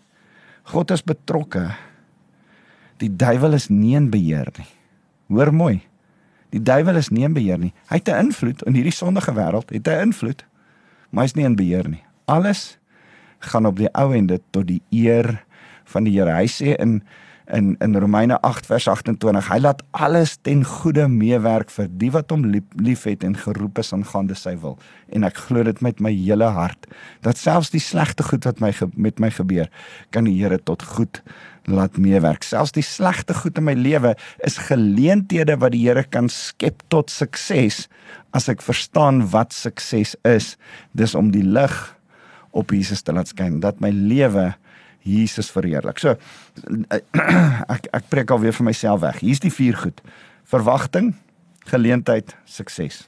God 0.71 0.91
is 0.91 1.03
betrokke. 1.03 1.67
Die 2.97 3.11
duiwel 3.11 3.53
is 3.53 3.69
nie 3.69 3.95
in 3.95 4.09
beheer 4.09 4.49
nie. 4.57 4.67
Hoor 5.29 5.51
mooi. 5.53 5.81
Die 6.49 6.61
duiwel 6.61 6.95
is 6.95 7.11
nie 7.11 7.25
in 7.27 7.33
beheer 7.33 7.59
nie. 7.59 7.73
Hy 7.89 7.97
het 7.97 8.09
'n 8.09 8.27
invloed 8.27 8.61
in 8.63 8.73
hierdie 8.73 8.93
sondige 8.93 9.33
wêreld 9.33 9.69
het 9.69 9.87
hy 9.87 10.01
invloed 10.01 10.45
maar 11.15 11.23
hy 11.23 11.31
is 11.31 11.35
nie 11.37 11.45
in 11.47 11.55
beheer 11.55 11.87
nie. 11.87 12.03
Alles 12.27 12.77
gaan 13.39 13.65
op 13.69 13.77
die 13.79 13.89
ou 13.95 14.09
ende 14.15 14.41
tot 14.51 14.67
die 14.67 14.81
eer 14.91 15.37
van 15.93 16.03
die 16.03 16.15
Here. 16.17 16.33
Hy 16.35 16.47
sê 16.51 16.75
in 16.75 16.99
in 17.53 17.75
in 17.79 17.95
Romeine 17.95 18.41
8 18.41 18.65
vers 18.65 18.87
28. 18.87 19.49
Hy 19.49 19.59
laat 19.59 19.83
alles 19.91 20.37
ten 20.41 20.63
goeie 20.65 21.07
meewerk 21.11 21.69
vir 21.73 21.89
die 21.89 22.11
wat 22.13 22.31
hom 22.33 22.45
lief, 22.49 22.65
liefhet 22.81 23.23
en 23.23 23.35
geroep 23.37 23.79
is 23.81 23.93
aangaande 23.93 24.37
sy 24.37 24.55
wil. 24.61 24.77
En 25.13 25.25
ek 25.27 25.37
glo 25.47 25.65
dit 25.67 25.81
met 25.85 26.01
my 26.03 26.13
hele 26.13 26.49
hart 26.55 26.87
dat 27.25 27.37
selfs 27.37 27.71
die 27.73 27.83
slegte 27.83 28.25
goed 28.25 28.45
wat 28.45 28.61
my 28.63 28.73
met 28.95 29.19
my 29.19 29.29
gebeur, 29.33 29.69
kan 30.11 30.25
die 30.25 30.35
Here 30.35 30.57
tot 30.57 30.83
goed 30.95 31.21
laat 31.65 31.97
meewerk. 31.97 32.43
Selfs 32.43 32.75
die 32.75 32.85
slegte 32.85 33.33
goed 33.33 33.57
in 33.57 33.65
my 33.69 33.73
lewe 33.77 34.15
is 34.45 34.59
geleenthede 34.69 35.57
wat 35.61 35.73
die 35.73 35.85
Here 35.85 36.03
kan 36.03 36.29
skep 36.29 36.83
tot 36.93 37.13
sukses 37.13 37.85
as 38.35 38.49
ek 38.51 38.61
verstaan 38.65 39.23
wat 39.31 39.53
sukses 39.55 40.15
is. 40.27 40.55
Dis 40.93 41.15
om 41.15 41.31
die 41.31 41.45
lig 41.45 41.75
op 42.55 42.71
Jesus 42.71 43.03
te 43.03 43.13
laat 43.15 43.31
skyn 43.31 43.59
dat 43.63 43.81
my 43.83 43.91
lewe 43.91 44.53
Jesus 45.05 45.51
verheerlik. 45.53 46.01
So 46.01 46.15
ek 47.75 47.89
ek 47.93 48.09
preek 48.09 48.33
alweer 48.33 48.55
vir 48.57 48.67
myself 48.67 49.03
weg. 49.05 49.21
Hier's 49.21 49.43
die 49.43 49.53
vier 49.53 49.77
goed. 49.77 50.01
Verwagting, 50.49 51.13
geleentheid, 51.69 52.33
sukses. 52.49 53.03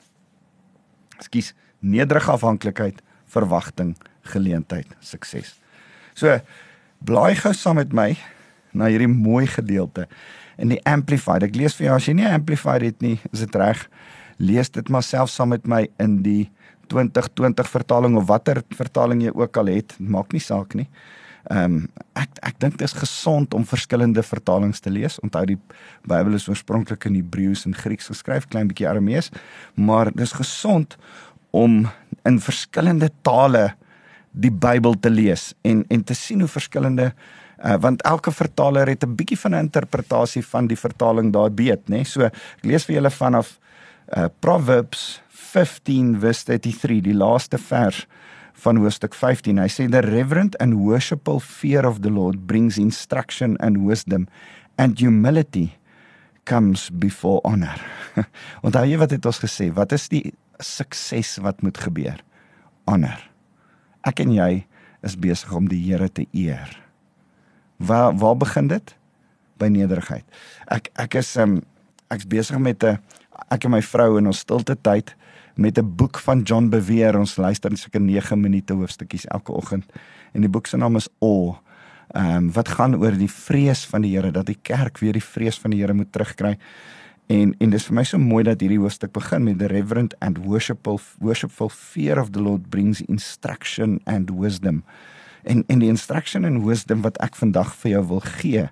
Ekskuus, 1.18 1.54
nederige 1.82 2.32
afhanklikheid, 2.34 3.02
verwagting, 3.34 3.96
geleentheid, 4.30 4.90
sukses. 5.02 5.56
So 6.18 6.38
blaai 7.06 7.36
gou 7.38 7.54
saam 7.54 7.82
met 7.82 7.94
my 7.94 8.12
na 8.78 8.90
hierdie 8.92 9.10
mooi 9.10 9.48
gedeelte 9.50 10.06
in 10.62 10.74
die 10.74 10.82
amplified. 10.90 11.46
Ek 11.46 11.58
lees 11.58 11.78
vir 11.78 11.90
jou 11.90 11.98
as 11.98 12.08
jy 12.10 12.18
nie 12.18 12.30
amplified 12.30 12.86
het 12.86 13.02
nie, 13.06 13.18
is 13.32 13.46
dit 13.46 13.58
reg. 13.58 13.86
Lees 14.38 14.70
dit 14.74 14.90
maar 14.94 15.06
self 15.06 15.34
saam 15.34 15.54
met 15.54 15.66
my 15.70 15.86
in 16.02 16.20
die 16.26 16.50
2020 16.94 17.70
vertaling 17.70 18.18
of 18.20 18.28
watter 18.30 18.62
vertaling 18.78 19.26
jy 19.26 19.34
ook 19.36 19.58
al 19.60 19.72
het, 19.74 19.96
maak 20.00 20.34
nie 20.34 20.44
saak 20.44 20.78
nie. 20.78 20.88
Ehm 21.48 21.64
um, 21.64 21.88
ek 22.18 22.40
ek 22.44 22.60
dink 22.60 22.78
dit 22.80 22.88
is 22.88 22.96
gesond 22.98 23.54
om 23.54 23.66
verskillende 23.66 24.24
vertalings 24.24 24.82
te 24.84 24.92
lees. 24.92 25.20
Onthou 25.24 25.46
die 25.48 25.60
Bybel 26.08 26.36
is 26.36 26.48
oorspronklik 26.50 27.06
in 27.08 27.16
Hebreëus 27.16 27.66
en 27.70 27.76
Grieks 27.78 28.10
geskryf, 28.12 28.48
klein 28.52 28.68
bietjie 28.68 28.88
Aramees, 28.90 29.32
maar 29.76 30.12
dit 30.12 30.26
is 30.26 30.36
gesond 30.36 30.98
om 31.56 31.86
in 32.28 32.40
verskillende 32.44 33.10
tale 33.22 33.70
die 34.32 34.52
Bybel 34.52 34.98
te 35.00 35.10
lees 35.10 35.54
en 35.64 35.86
en 35.90 36.04
te 36.04 36.18
sien 36.18 36.44
hoe 36.44 36.52
verskillende 36.52 37.14
uh, 37.64 37.78
want 37.80 38.04
elke 38.04 38.32
vertaler 38.32 38.88
het 38.88 39.04
'n 39.06 39.16
bietjie 39.16 39.40
van 39.40 39.56
'n 39.56 39.66
interpretasie 39.70 40.46
van 40.46 40.68
die 40.68 40.78
vertaling 40.78 41.32
daar 41.34 41.54
weet, 41.56 41.88
né? 41.90 42.04
So 42.04 42.22
ek 42.22 42.64
lees 42.64 42.86
vir 42.86 42.96
julle 42.96 43.10
vanaf 43.12 43.60
uh, 44.18 44.26
Proverbs 44.40 45.22
15 45.30 46.20
verse 46.20 46.44
33, 46.46 47.02
die 47.02 47.14
laaste 47.14 47.58
vers 47.58 48.06
van 48.64 48.80
hoofstuk 48.82 49.16
15. 49.16 49.60
Hy 49.62 49.70
sê 49.70 49.86
the 49.92 50.02
reverent 50.06 50.58
and 50.64 50.80
worshipful 50.82 51.40
fear 51.44 51.86
of 51.86 52.02
the 52.02 52.12
Lord 52.14 52.48
brings 52.50 52.78
instruction 52.82 53.58
and 53.62 53.86
wisdom 53.86 54.28
and 54.78 54.98
humility 55.00 55.78
comes 56.46 56.90
before 56.90 57.42
honor. 57.46 57.78
Onthou 58.66 58.86
jy 58.88 58.98
wat 59.02 59.14
het 59.14 59.26
ons 59.28 59.42
gesê? 59.44 59.70
Wat 59.76 59.94
is 59.94 60.08
die 60.10 60.32
sukses 60.64 61.38
wat 61.44 61.62
moet 61.66 61.78
gebeur? 61.78 62.24
Honor. 62.90 63.20
Ek 64.08 64.24
en 64.24 64.32
jy 64.34 64.52
is 65.06 65.18
besig 65.20 65.52
om 65.54 65.68
die 65.70 65.82
Here 65.84 66.08
te 66.10 66.26
eer. 66.34 66.72
Waar 67.78 68.16
waar 68.18 68.38
begin 68.40 68.72
dit? 68.72 68.96
By 69.62 69.70
nederigheid. 69.74 70.26
Ek 70.74 70.90
ek 70.98 71.20
is 71.22 71.36
um 71.38 71.60
ek's 72.14 72.26
besig 72.26 72.58
met 72.58 72.84
'n 72.84 72.98
ek 73.52 73.66
en 73.66 73.72
my 73.72 73.82
vrou 73.82 74.18
in 74.18 74.28
ons 74.28 74.40
stilte 74.40 74.76
tyd 74.76 75.14
met 75.58 75.78
'n 75.78 75.96
boek 75.96 76.20
van 76.20 76.42
John 76.42 76.70
Bevere. 76.70 77.18
Ons 77.18 77.36
luister 77.36 77.70
net 77.70 77.80
seker 77.80 78.02
9 78.02 78.40
minute 78.40 78.74
hoofstukkies 78.74 79.26
elke 79.26 79.52
oggend. 79.52 79.86
En 80.34 80.42
die 80.42 80.50
boek 80.50 80.66
se 80.68 80.78
naam 80.78 80.96
is 80.96 81.10
Awe. 81.20 81.56
Ehm 82.08 82.36
um, 82.36 82.52
wat 82.52 82.68
gaan 82.68 82.96
oor 82.96 83.18
die 83.18 83.32
vrees 83.32 83.86
van 83.86 84.02
die 84.02 84.16
Here 84.16 84.32
dat 84.32 84.46
die 84.46 84.60
kerk 84.62 84.98
weer 84.98 85.14
die 85.14 85.24
vrees 85.24 85.60
van 85.60 85.72
die 85.72 85.82
Here 85.82 85.94
moet 85.94 86.12
terugkry. 86.12 86.58
En 87.28 87.56
en 87.58 87.70
dis 87.70 87.86
vir 87.86 87.96
my 87.96 88.04
so 88.04 88.18
mooi 88.18 88.44
dat 88.44 88.62
hierdie 88.62 88.80
hoofstuk 88.80 89.12
begin 89.12 89.44
met 89.44 89.60
the 89.60 89.68
reverent 89.68 90.16
and 90.20 90.38
worshipful 90.38 91.00
worshipful 91.20 91.70
fear 91.70 92.20
of 92.22 92.32
the 92.32 92.42
Lord 92.42 92.70
brings 92.70 93.02
instruction 93.02 94.00
and 94.04 94.30
wisdom. 94.30 94.84
En 95.44 95.64
en 95.68 95.80
die 95.80 95.90
instruction 95.90 96.46
and 96.46 96.64
wisdom 96.64 97.02
wat 97.02 97.18
ek 97.18 97.36
vandag 97.36 97.76
vir 97.76 97.92
jou 97.92 98.08
wil 98.08 98.20
gee 98.20 98.70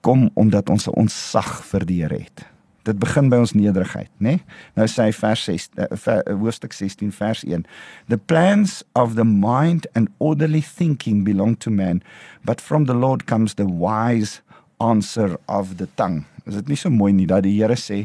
kom 0.00 0.30
omdat 0.34 0.68
ons 0.68 0.86
'n 0.86 0.96
ontzag 1.00 1.64
vir 1.64 1.84
die 1.86 2.02
Here 2.02 2.18
het. 2.18 2.53
Dit 2.84 2.98
begin 3.00 3.30
by 3.32 3.38
ons 3.40 3.54
nederigheid, 3.56 4.10
né? 4.18 4.36
Nee? 4.36 4.40
Nou 4.76 4.86
sê 4.90 5.08
hy 5.08 5.14
vers 5.16 5.44
6, 5.48 5.70
uh, 5.80 5.86
uh, 5.96 6.16
hoofstuk 6.42 6.74
16 6.76 7.14
vers 7.16 7.44
1. 7.48 7.64
The 8.12 8.18
plans 8.20 8.82
of 8.92 9.16
the 9.16 9.24
mind 9.24 9.88
and 9.96 10.12
orderly 10.18 10.60
thinking 10.60 11.22
belong 11.24 11.56
to 11.64 11.72
man, 11.72 12.02
but 12.44 12.60
from 12.60 12.84
the 12.84 12.96
Lord 12.96 13.24
comes 13.30 13.56
the 13.56 13.66
wise 13.66 14.42
answer 14.80 15.38
of 15.48 15.78
the 15.80 15.88
tongue. 15.96 16.26
Is 16.44 16.58
dit 16.60 16.68
nie 16.68 16.78
so 16.80 16.92
mooi 16.92 17.14
nie 17.16 17.28
dat 17.30 17.46
die 17.46 17.54
Here 17.56 17.78
sê, 17.80 18.04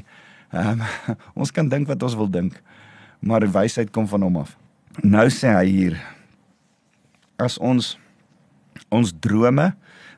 um, 0.56 0.86
ons 1.42 1.52
kan 1.52 1.68
dink 1.68 1.92
wat 1.92 2.04
ons 2.08 2.16
wil 2.16 2.32
dink, 2.32 2.56
maar 3.20 3.44
die 3.44 3.52
wysheid 3.52 3.92
kom 3.92 4.08
van 4.08 4.24
hom 4.24 4.40
af. 4.46 4.56
Nou 5.04 5.28
sê 5.34 5.52
hy 5.58 5.68
hier 5.68 6.00
as 7.40 7.60
ons 7.60 7.98
ons 8.96 9.12
drome 9.22 9.68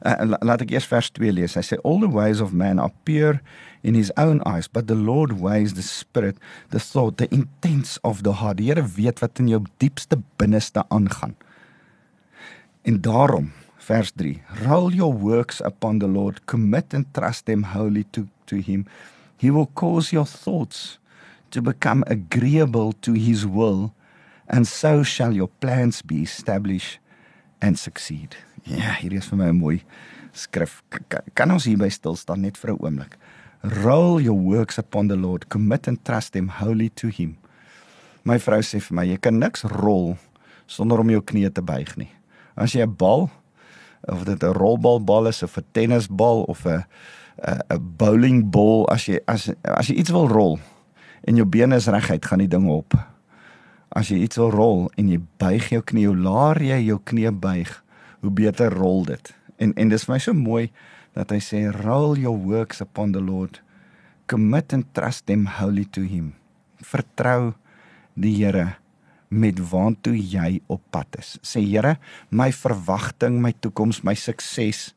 uh, 0.06 0.15
laat 0.46 0.63
ek 0.63 0.75
eers 0.75 0.88
vers 0.89 1.10
2 1.18 1.34
lees. 1.34 1.58
Hy 1.58 1.63
sê 1.65 1.80
all 1.82 2.00
the 2.03 2.10
ways 2.12 2.41
of 2.44 2.53
man 2.53 2.80
are 2.80 2.94
pure 3.08 3.41
in 3.81 3.93
his 3.93 4.11
own 4.17 4.41
eyes, 4.45 4.67
but 4.67 4.88
the 4.88 4.95
Lord 4.95 5.39
weighs 5.39 5.73
the 5.73 5.81
spirit, 5.81 6.38
the 6.69 6.79
thought, 6.79 7.17
the 7.17 7.33
intents 7.33 7.97
of 8.03 8.23
the 8.23 8.33
heart. 8.33 8.57
Die 8.57 8.65
Here 8.65 8.83
weet 8.83 9.19
wat 9.19 9.39
in 9.39 9.47
jou 9.47 9.63
diepste 9.77 10.21
binneste 10.38 10.83
aangaan. 10.89 11.35
En 12.81 13.01
daarom 13.01 13.51
vers 13.77 14.11
3 14.15 14.41
roll 14.65 14.93
your 14.93 15.13
works 15.13 15.61
upon 15.61 16.00
the 16.00 16.07
lord 16.07 16.45
commit 16.45 16.93
and 16.93 17.05
trust 17.13 17.45
them 17.45 17.63
wholly 17.63 18.05
to 18.11 18.27
to 18.45 18.61
him 18.61 18.85
he 19.38 19.50
will 19.50 19.69
cause 19.73 20.11
your 20.11 20.25
thoughts 20.25 21.00
to 21.50 21.61
become 21.61 22.03
agreeable 22.07 22.93
to 23.01 23.13
his 23.13 23.45
will 23.45 23.91
and 24.47 24.67
so 24.67 25.01
shall 25.03 25.33
your 25.33 25.50
plans 25.59 26.01
be 26.01 26.21
established 26.21 27.00
and 27.59 27.79
succeed 27.79 28.38
Ja, 28.63 28.93
hier 29.00 29.13
is 29.17 29.27
vir 29.29 29.38
my 29.38 29.50
'n 29.50 29.57
mooi 29.57 29.81
skrif. 30.33 30.83
Kan, 31.33 31.51
ons 31.51 31.65
hier 31.65 31.77
by 31.77 31.89
stil 31.89 32.15
staan 32.15 32.41
net 32.41 32.57
vir 32.57 32.71
'n 32.71 32.77
oomblik? 32.79 33.17
Roll 33.63 34.20
your 34.20 34.38
works 34.38 34.80
upon 34.80 35.08
the 35.08 35.15
Lord, 35.15 35.50
commit 35.50 35.88
and 35.88 36.03
trust 36.03 36.36
him 36.36 36.48
wholly 36.48 36.89
to 36.98 37.08
him. 37.10 37.38
My 38.24 38.38
vrou 38.41 38.62
sê 38.65 38.82
vir 38.82 38.96
my, 38.98 39.06
jy 39.06 39.18
kan 39.22 39.38
niks 39.38 39.65
rol 39.70 40.15
sonder 40.70 41.01
om 41.01 41.10
jou 41.13 41.22
knie 41.22 41.50
te 41.53 41.62
buig 41.62 41.94
nie. 41.98 42.10
As 42.58 42.74
jy 42.74 42.82
'n 42.82 42.96
bal 42.98 43.30
of 44.08 44.25
dit 44.25 44.44
'n 44.44 44.53
rolbalbal 44.53 45.27
is 45.27 45.44
of 45.44 45.58
'n 45.58 45.65
tennisbal 45.74 46.46
of 46.50 46.65
'n 46.65 46.86
'n 47.70 47.80
bowlingbal, 47.98 48.89
as 48.89 49.06
jy 49.06 49.20
as 49.27 49.50
as 49.63 49.88
jy 49.88 49.96
iets 49.96 50.10
wil 50.12 50.27
rol 50.27 50.60
en 51.27 51.36
jou 51.36 51.46
bene 51.46 51.75
is 51.75 51.88
reguit, 51.88 52.25
gaan 52.25 52.39
die 52.39 52.48
ding 52.48 52.68
op. 52.68 52.94
As 53.91 54.10
jy 54.10 54.18
iets 54.18 54.38
wil 54.38 54.51
rol 54.51 54.91
en 54.98 55.08
jy 55.08 55.20
buig 55.38 55.70
jou 55.70 55.82
knie, 55.82 56.08
hoe 56.08 56.18
laer 56.18 56.62
jy 56.62 56.86
jou 56.86 57.00
knie 57.03 57.32
buig, 57.32 57.84
hoe 58.22 58.32
beter 58.32 58.74
rol 58.74 59.06
dit. 59.06 59.34
En 59.58 59.74
en 59.75 59.89
dis 59.89 60.03
vir 60.03 60.13
my 60.13 60.20
so 60.20 60.34
mooi 60.34 60.72
dat 61.18 61.34
hy 61.34 61.39
sê 61.44 61.65
roll 61.84 62.18
your 62.20 62.38
works 62.38 62.82
upon 62.84 63.12
the 63.12 63.24
Lord 63.24 63.60
commit 64.32 64.72
and 64.72 64.88
trust 64.96 65.27
them 65.27 65.46
wholly 65.60 65.84
to 65.91 66.06
him. 66.08 66.34
Vertrou 66.80 67.51
die 68.15 68.32
Here 68.39 68.77
met 69.32 69.60
waantoe 69.72 70.15
jy 70.15 70.60
op 70.72 70.84
pad 70.91 71.20
is. 71.20 71.38
Sê 71.44 71.63
Here, 71.63 71.98
my 72.30 72.51
verwagting, 72.56 73.39
my 73.44 73.53
toekoms, 73.63 74.03
my 74.08 74.15
sukses 74.15 74.91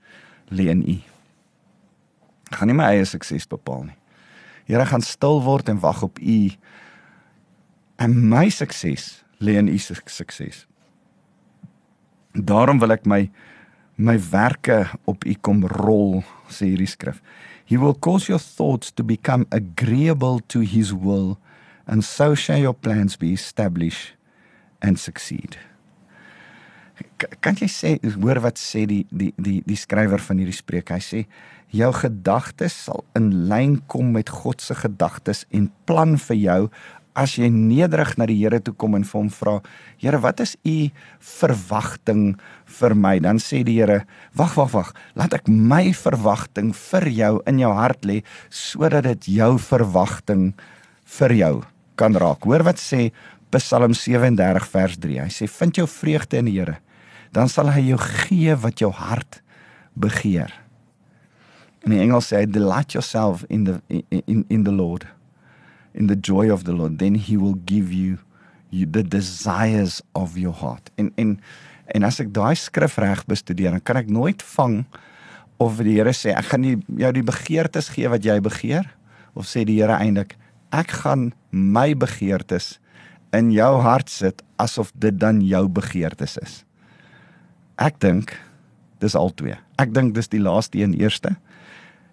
lê 0.51 0.71
in 0.71 0.83
U. 0.87 0.97
Gaan 2.55 2.71
nie 2.71 2.79
my 2.79 2.93
eie 2.95 3.07
sukses 3.09 3.47
bepaal 3.51 3.89
nie. 3.89 3.99
Here 4.71 4.87
gaan 4.87 5.03
stil 5.05 5.43
word 5.45 5.71
en 5.71 5.81
wag 5.83 6.03
op 6.07 6.19
U. 6.19 6.39
En 8.03 8.15
my 8.31 8.47
sukses 8.55 9.25
lê 9.43 9.59
in 9.59 9.71
U 9.71 9.79
sukses. 9.79 10.65
Daarom 12.35 12.81
wil 12.83 12.95
ek 12.95 13.07
my 13.07 13.29
my 13.97 14.17
werke 14.31 14.85
op 15.05 15.25
U 15.25 15.35
kom 15.41 15.65
rol, 15.71 16.23
sê 16.51 16.73
hierdie 16.73 16.91
skrif. 16.91 17.21
He 17.65 17.79
will 17.81 17.95
cause 17.95 18.29
your 18.29 18.43
thoughts 18.43 18.93
to 18.93 19.05
become 19.05 19.47
agreeable 19.51 20.41
to 20.49 20.61
his 20.61 20.93
will 20.93 21.39
and 21.87 22.05
so 22.05 22.35
shall 22.35 22.59
your 22.59 22.75
plans 22.75 23.17
be 23.17 23.33
established 23.33 24.15
and 24.83 24.99
succeed. 24.99 25.59
Kan 27.43 27.57
jy 27.59 27.69
sê 27.71 27.91
hoor 28.05 28.39
wat 28.45 28.61
sê 28.61 28.85
die 28.87 29.03
die 29.11 29.33
die 29.41 29.61
die 29.67 29.79
skrywer 29.79 30.23
van 30.23 30.41
hierdie 30.43 30.57
spreek? 30.57 30.93
Hy 30.95 31.03
sê 31.03 31.23
jou 31.75 31.91
gedagtes 31.97 32.77
sal 32.87 33.03
in 33.19 33.49
lyn 33.51 33.81
kom 33.91 34.13
met 34.15 34.31
God 34.31 34.63
se 34.63 34.77
gedagtes 34.79 35.43
en 35.51 35.71
plan 35.89 36.15
vir 36.29 36.39
jou 36.39 36.61
as 37.15 37.37
jy 37.39 37.49
nederig 37.51 38.17
na 38.19 38.27
die 38.29 38.37
Here 38.41 38.59
toe 38.63 38.75
kom 38.77 38.97
en 38.99 39.07
vir 39.07 39.19
hom 39.21 39.31
vra, 39.33 39.59
Here, 40.03 40.19
wat 40.23 40.43
is 40.43 40.57
u 40.67 40.91
verwagting 41.23 42.35
vir 42.79 42.95
my? 42.99 43.17
Dan 43.23 43.39
sê 43.43 43.63
die 43.67 43.79
Here, 43.79 44.03
wag, 44.37 44.57
wag, 44.59 44.73
wag, 44.75 44.91
laat 45.19 45.37
ek 45.39 45.49
my 45.49 45.93
verwagting 45.97 46.73
vir 46.77 47.09
jou 47.15 47.35
in 47.51 47.63
jou 47.63 47.71
hart 47.75 48.05
lê 48.05 48.21
sodat 48.51 49.07
dit 49.07 49.31
jou 49.39 49.55
verwagting 49.63 50.51
vir 51.19 51.37
jou 51.39 51.55
kan 52.01 52.19
raak. 52.19 52.43
Hoor 52.45 52.67
wat 52.67 52.83
sê 52.83 53.09
Psalm 53.55 53.95
37 53.95 54.67
vers 54.73 54.99
3. 54.99 55.21
Hy 55.23 55.31
sê, 55.31 55.47
vind 55.47 55.79
jou 55.79 55.87
vreugde 55.87 56.43
in 56.43 56.51
die 56.51 56.59
Here, 56.59 56.81
dan 57.35 57.51
sal 57.51 57.71
hy 57.75 57.93
jou 57.93 58.01
gee 58.03 58.55
wat 58.59 58.83
jou 58.83 58.91
hart 58.95 59.41
begeer. 59.95 60.51
In 61.85 61.93
die 61.95 62.01
Engels 62.03 62.33
sê 62.33 62.43
hy 62.43 62.47
delight 62.51 62.97
yourself 62.97 63.45
in 63.53 63.69
the 63.69 63.79
in 63.89 64.23
in, 64.27 64.45
in 64.49 64.65
the 64.67 64.73
Lord. 64.73 65.07
In 65.95 66.07
the 66.07 66.19
joy 66.19 66.51
of 66.51 66.65
the 66.65 66.73
Lord, 66.73 66.99
then 66.99 67.15
he 67.15 67.37
will 67.37 67.59
give 67.65 67.93
you 67.93 68.19
you 68.75 68.87
the 68.91 69.03
desires 69.03 70.03
of 70.13 70.37
your 70.37 70.53
heart. 70.53 70.91
En 70.99 71.13
en 71.15 71.39
en 71.95 72.03
as 72.03 72.19
ek 72.21 72.33
daai 72.35 72.57
skrif 72.59 72.97
reg 72.99 73.23
bestudeer, 73.31 73.71
dan 73.71 73.83
kan 73.83 74.01
ek 74.01 74.11
nooit 74.11 74.43
vang 74.57 74.83
of 75.63 75.79
die 75.85 75.99
Here 75.99 76.15
sê 76.17 76.33
ek 76.35 76.51
gaan 76.51 76.65
nie 76.65 76.77
jou 76.99 77.13
die 77.15 77.27
begeertes 77.27 77.93
gee 77.95 78.11
wat 78.11 78.25
jy 78.27 78.41
begeer 78.43 78.89
of 79.39 79.47
sê 79.47 79.63
die 79.69 79.79
Here 79.79 79.99
eintlik 80.01 80.35
ek 80.75 80.97
gaan 81.05 81.31
my 81.51 81.93
begeertes 81.95 82.79
in 83.35 83.53
jou 83.55 83.71
hart 83.85 84.11
sit 84.11 84.43
asof 84.63 84.91
dit 84.99 85.15
dan 85.19 85.41
jou 85.43 85.67
begeertes 85.69 86.39
is. 86.43 86.63
Ek 87.79 87.99
dink 88.03 88.35
dis 89.03 89.17
al 89.19 89.33
twee. 89.35 89.57
Ek 89.79 89.91
dink 89.95 90.15
dis 90.15 90.31
die 90.31 90.43
laaste 90.43 90.79
een 90.81 90.95
eerste. 90.99 91.35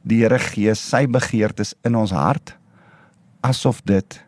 Die 0.05 0.21
Here 0.23 0.39
gee 0.41 0.73
sy 0.77 1.05
begeertes 1.09 1.75
in 1.85 1.97
ons 1.97 2.13
hart 2.13 2.55
asof 3.41 3.81
dit 3.83 4.21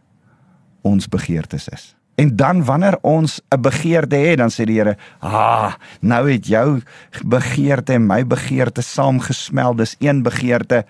ons 0.81 1.07
begeertes 1.07 1.67
is. 1.67 1.93
En 2.15 2.35
dan 2.35 2.63
wanneer 2.65 2.97
ons 3.01 3.41
'n 3.49 3.61
begeerte 3.61 4.15
het, 4.15 4.37
dan 4.37 4.49
sê 4.49 4.65
die 4.65 4.77
Here, 4.77 4.97
"Ah, 5.19 5.73
nou 5.99 6.31
het 6.31 6.47
jou 6.47 6.81
begeerte 7.25 7.93
en 7.93 8.05
my 8.05 8.27
begeerte 8.27 8.81
saamgesmel. 8.81 9.75
Dis 9.75 9.95
een 9.99 10.21
begeerte. 10.21 10.85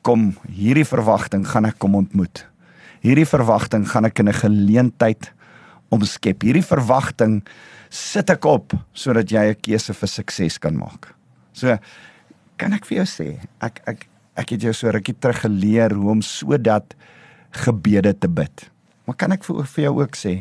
Kom, 0.00 0.36
hierdie 0.48 0.84
verwagting 0.84 1.48
gaan 1.48 1.64
ek 1.64 1.78
kom 1.78 1.94
ontmoet. 1.94 2.46
Hierdie 3.00 3.26
verwagting 3.26 3.88
gaan 3.88 4.04
ek 4.04 4.18
in 4.18 4.28
'n 4.28 4.32
geleentheid 4.32 5.32
omskep. 5.88 6.42
Hierdie 6.42 6.66
verwagting 6.66 7.46
sit 7.88 8.30
ek 8.30 8.44
op 8.44 8.72
sodat 8.92 9.30
jy 9.30 9.48
'n 9.48 9.60
keuse 9.60 9.94
vir 9.94 10.08
sukses 10.08 10.58
kan 10.58 10.76
maak." 10.76 11.14
So 11.52 11.78
kan 12.56 12.72
ek 12.72 12.84
vir 12.84 12.96
jou 12.96 13.06
sê, 13.06 13.38
ek 13.60 13.80
ek 13.86 14.09
ek 14.40 14.56
het 14.56 14.66
jou 14.68 14.74
so 14.76 14.92
rukkie 14.92 15.16
terug 15.18 15.44
geleer 15.44 15.94
hoe 15.96 16.10
om 16.16 16.22
sodat 16.24 16.96
gebede 17.64 18.14
te 18.18 18.28
bid. 18.28 18.70
Maar 19.06 19.16
kan 19.16 19.34
ek 19.34 19.44
vir, 19.44 19.64
vir 19.66 19.84
jou 19.88 19.94
ook 20.00 20.16
sê, 20.18 20.34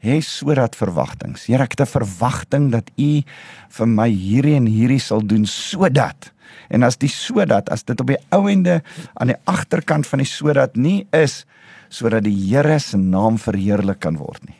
hê 0.00 0.16
sodat 0.24 0.76
verwagtings. 0.78 1.46
Here, 1.46 1.62
ek 1.64 1.76
het 1.76 1.86
'n 1.86 1.96
verwagting 1.98 2.70
dat 2.72 2.90
U 2.96 3.22
vir 3.68 3.86
my 3.86 4.08
hierdie 4.08 4.56
en 4.56 4.66
hierdie 4.66 5.00
sal 5.00 5.20
doen 5.20 5.46
sodat 5.46 6.32
en 6.70 6.82
as 6.82 6.96
die 6.96 7.10
sodat 7.10 7.68
as 7.70 7.84
dit 7.84 8.00
op 8.00 8.06
die 8.06 8.18
ou 8.30 8.48
ende 8.50 8.82
aan 9.14 9.28
die 9.28 9.40
agterkant 9.44 10.06
van 10.06 10.18
die 10.18 10.26
sodat 10.26 10.76
nie 10.76 11.06
is 11.12 11.44
sodat 11.88 12.24
die 12.24 12.34
Here 12.34 12.78
se 12.78 12.96
naam 12.96 13.38
verheerlik 13.38 14.00
kan 14.00 14.16
word 14.16 14.46
nie. 14.46 14.58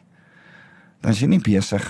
Dan 1.00 1.12
is 1.12 1.20
jy 1.20 1.28
nie 1.28 1.40
besig 1.40 1.84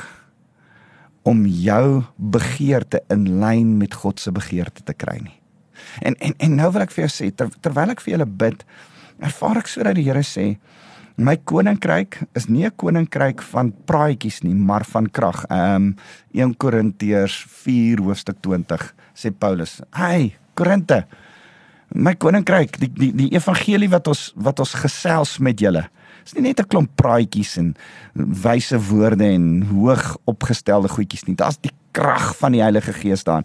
om 1.22 1.46
jou 1.46 2.04
begeerte 2.16 3.02
in 3.10 3.40
lyn 3.40 3.78
met 3.78 3.94
God 3.94 4.20
se 4.20 4.32
begeerte 4.32 4.84
te 4.84 4.94
kry 4.94 5.18
nie. 5.20 5.39
En 6.02 6.14
en 6.20 6.34
en 6.38 6.56
nou 6.56 6.70
wil 6.72 6.82
ek 6.82 6.90
vir 6.90 7.06
jou 7.06 7.12
sê 7.16 7.30
ter, 7.34 7.48
terwyl 7.60 7.90
ek 7.90 8.00
vir 8.00 8.12
julle 8.16 8.26
bid, 8.26 8.64
ervaar 9.20 9.58
ek 9.58 9.68
sodat 9.68 9.94
die 9.94 10.06
Here 10.08 10.22
sê 10.22 10.56
My 11.20 11.36
koninkryk 11.36 12.16
is 12.34 12.48
nie 12.48 12.64
'n 12.64 12.72
koninkryk 12.76 13.42
van 13.52 13.74
praatjies 13.84 14.40
nie, 14.42 14.54
maar 14.54 14.84
van 14.84 15.06
krag. 15.06 15.44
Ehm 15.50 15.74
um, 15.74 15.96
1 16.32 16.56
Korintiërs 16.56 17.44
4 17.48 18.00
hoofstuk 18.00 18.40
20 18.40 18.94
sê 19.14 19.30
Paulus: 19.30 19.82
"Hey, 19.92 20.36
Korinte, 20.54 21.04
my 21.94 22.14
koninkryk, 22.14 22.78
die 22.78 22.88
die 22.88 23.12
die 23.12 23.30
evangelie 23.34 23.90
wat 23.90 24.08
ons 24.08 24.32
wat 24.36 24.58
ons 24.60 24.74
gesels 24.74 25.38
met 25.38 25.60
julle, 25.60 25.88
is 26.24 26.34
nie 26.34 26.42
net 26.42 26.60
'n 26.60 26.68
klomp 26.68 26.90
praatjies 26.96 27.58
en 27.58 27.76
wyse 28.14 28.78
woorde 28.78 29.24
en 29.24 29.62
hoog 29.62 30.16
opgestelde 30.24 30.88
goedjies 30.88 31.26
nie. 31.26 31.36
Daar's 31.36 31.60
die 31.60 31.72
krag 31.92 32.36
van 32.36 32.52
die 32.52 32.62
Heilige 32.62 32.92
Gees 32.92 33.24
daarin 33.24 33.44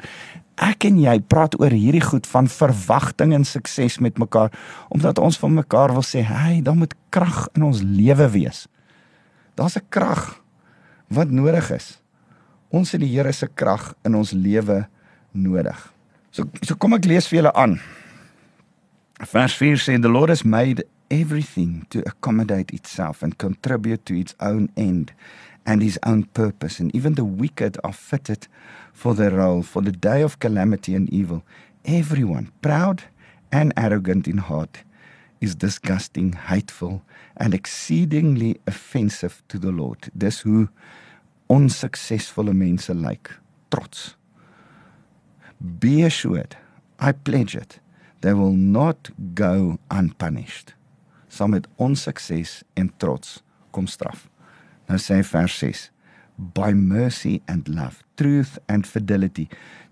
ek 0.62 0.88
en 0.88 1.00
jy 1.00 1.20
praat 1.20 1.58
oor 1.60 1.74
hierdie 1.74 2.04
goed 2.04 2.28
van 2.28 2.48
verwagting 2.48 3.34
en 3.36 3.44
sukses 3.46 4.00
met 4.00 4.18
mekaar 4.18 4.52
omdat 4.90 5.20
ons 5.20 5.38
van 5.38 5.54
mekaar 5.54 5.94
wil 5.94 6.04
sê, 6.04 6.24
"Hey, 6.24 6.62
daar 6.62 6.76
moet 6.76 6.96
krag 7.10 7.48
in 7.56 7.64
ons 7.64 7.82
lewe 7.82 8.30
wees." 8.30 8.68
Daar's 9.56 9.76
'n 9.76 9.86
krag 9.90 10.42
wat 11.08 11.30
nodig 11.30 11.72
is. 11.72 12.02
Ons 12.70 12.92
het 12.92 13.02
die 13.02 13.14
Here 13.16 13.32
se 13.32 13.48
krag 13.48 13.94
in 14.04 14.16
ons 14.16 14.32
lewe 14.32 14.88
nodig. 15.32 15.94
So 16.32 16.50
so 16.62 16.76
kom 16.76 16.94
ek 16.94 17.06
lees 17.06 17.28
vir 17.28 17.38
julle 17.42 17.54
aan. 17.54 17.80
Vers 19.24 19.56
4 19.56 19.78
sê 19.78 20.02
the 20.02 20.10
Lord 20.10 20.30
has 20.30 20.44
made 20.44 20.84
everything 21.10 21.86
to 21.90 22.02
accommodate 22.06 22.74
itself 22.74 23.24
and 23.24 23.38
contribute 23.38 24.06
to 24.06 24.14
its 24.14 24.36
own 24.40 24.70
end 24.76 25.14
and 25.66 25.82
his 25.82 26.00
own 26.04 26.24
purpose 26.24 26.80
and 26.80 26.96
even 26.96 27.16
the 27.16 27.26
wicked 27.26 27.78
are 27.84 27.94
fitted 27.94 28.48
for 28.94 29.14
their 29.14 29.32
role 29.32 29.64
for 29.64 29.82
the 29.82 29.92
day 29.92 30.22
of 30.22 30.40
calamity 30.40 30.96
and 30.96 31.10
evil. 31.10 31.44
Everyone, 31.86 32.52
proud 32.62 33.04
and 33.52 33.74
arrogant 33.78 34.28
in 34.28 34.38
heart, 34.38 34.84
is 35.42 35.56
disgusting, 35.56 36.34
hateful, 36.34 37.02
and 37.38 37.54
exceedingly 37.54 38.60
offensive 38.68 39.44
to 39.48 39.60
the 39.60 39.72
Lord. 39.72 40.10
Dis 40.18 40.42
hoe 40.42 40.68
onsuksesvolle 41.50 42.54
mense 42.54 42.94
lyk, 42.94 43.04
like, 43.04 43.32
trots. 43.72 44.16
Be 45.80 46.04
assured, 46.04 46.56
I 47.00 47.12
pledge 47.12 47.56
it, 47.56 47.80
they 48.22 48.34
will 48.34 48.56
not 48.56 49.10
go 49.34 49.78
unpunished. 49.92 50.74
Saam 51.30 51.52
met 51.52 51.68
onsukses 51.78 52.64
en 52.76 52.92
trots 52.98 53.42
kom 53.72 53.88
straf. 53.88 54.30
Nou 54.90 55.02
sê 55.02 55.22
vers 55.26 55.60
6 55.62 55.90
by 56.36 56.74
mercy 56.74 57.42
and 57.48 57.68
love, 57.68 58.04
truth 58.18 58.60
and 58.68 58.86
fidelity 58.86 59.48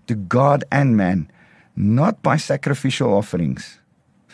to 0.06 0.14
God 0.14 0.64
and 0.70 0.96
man, 0.96 1.30
not 1.76 2.22
by 2.22 2.36
sacrificial 2.36 3.14
offerings. 3.14 3.80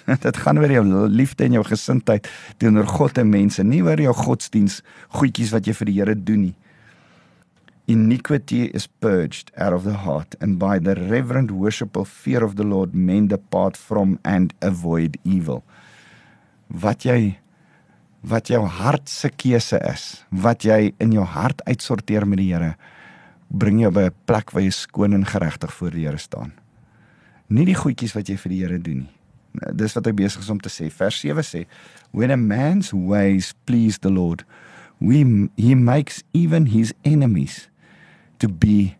Dit 0.24 0.40
gaan 0.42 0.58
oor 0.58 0.72
jou 0.72 0.84
liefde 1.08 1.44
en 1.46 1.60
jou 1.60 1.64
gesindheid 1.66 2.26
teenoor 2.58 2.88
God 2.88 3.20
en 3.20 3.30
mense, 3.30 3.62
nie 3.62 3.82
oor 3.84 4.00
jou 4.00 4.14
godsdiens 4.16 4.80
goedjies 5.14 5.54
wat 5.54 5.68
jy 5.68 5.76
vir 5.80 5.90
die 5.90 5.98
Here 6.00 6.16
doen 6.16 6.48
nie. 6.48 6.56
Iniquity 7.90 8.68
is 8.74 8.86
purged 8.86 9.50
out 9.56 9.74
of 9.74 9.82
the 9.84 9.96
heart 10.06 10.36
and 10.40 10.58
by 10.58 10.78
the 10.78 10.94
reverent 10.94 11.50
worshipful 11.50 12.04
fear 12.04 12.44
of 12.44 12.54
the 12.54 12.62
Lord 12.62 12.94
men 12.94 13.26
depart 13.26 13.76
from 13.76 14.18
and 14.24 14.54
avoid 14.62 15.18
evil. 15.24 15.64
Wat 16.70 17.06
jy 17.06 17.38
wat 18.20 18.50
jou 18.52 18.60
hart 18.66 19.08
se 19.08 19.30
keuse 19.32 19.78
is, 19.88 20.24
wat 20.28 20.64
jy 20.64 20.92
in 21.00 21.14
jou 21.16 21.24
hart 21.24 21.62
uitsorteer 21.68 22.26
met 22.28 22.40
die 22.40 22.50
Here, 22.52 22.74
bring 23.48 23.80
jou 23.80 23.90
by 23.90 24.08
'n 24.08 24.14
plek 24.26 24.52
waar 24.52 24.62
jy 24.62 24.70
skoon 24.70 25.14
en 25.14 25.24
geregtig 25.24 25.72
voor 25.72 25.90
die 25.90 26.06
Here 26.06 26.18
staan. 26.18 26.52
Nie 27.48 27.64
die 27.64 27.74
goedjies 27.74 28.14
wat 28.14 28.28
jy 28.28 28.36
vir 28.36 28.50
die 28.50 28.60
Here 28.60 28.78
doen 28.78 28.98
nie. 28.98 29.10
Dis 29.74 29.94
wat 29.94 30.06
hy 30.06 30.12
besig 30.12 30.42
is 30.42 30.50
om 30.50 30.60
te 30.60 30.68
sê. 30.68 30.90
Vers 30.90 31.18
7 31.18 31.42
sê, 31.42 31.66
"When 32.12 32.30
a 32.30 32.36
man's 32.36 32.92
ways 32.92 33.54
please 33.64 33.98
the 33.98 34.10
Lord, 34.10 34.44
we 35.00 35.48
he 35.56 35.74
makes 35.74 36.22
even 36.32 36.66
his 36.66 36.92
enemies 37.02 37.68
to 38.38 38.48
be 38.48 38.96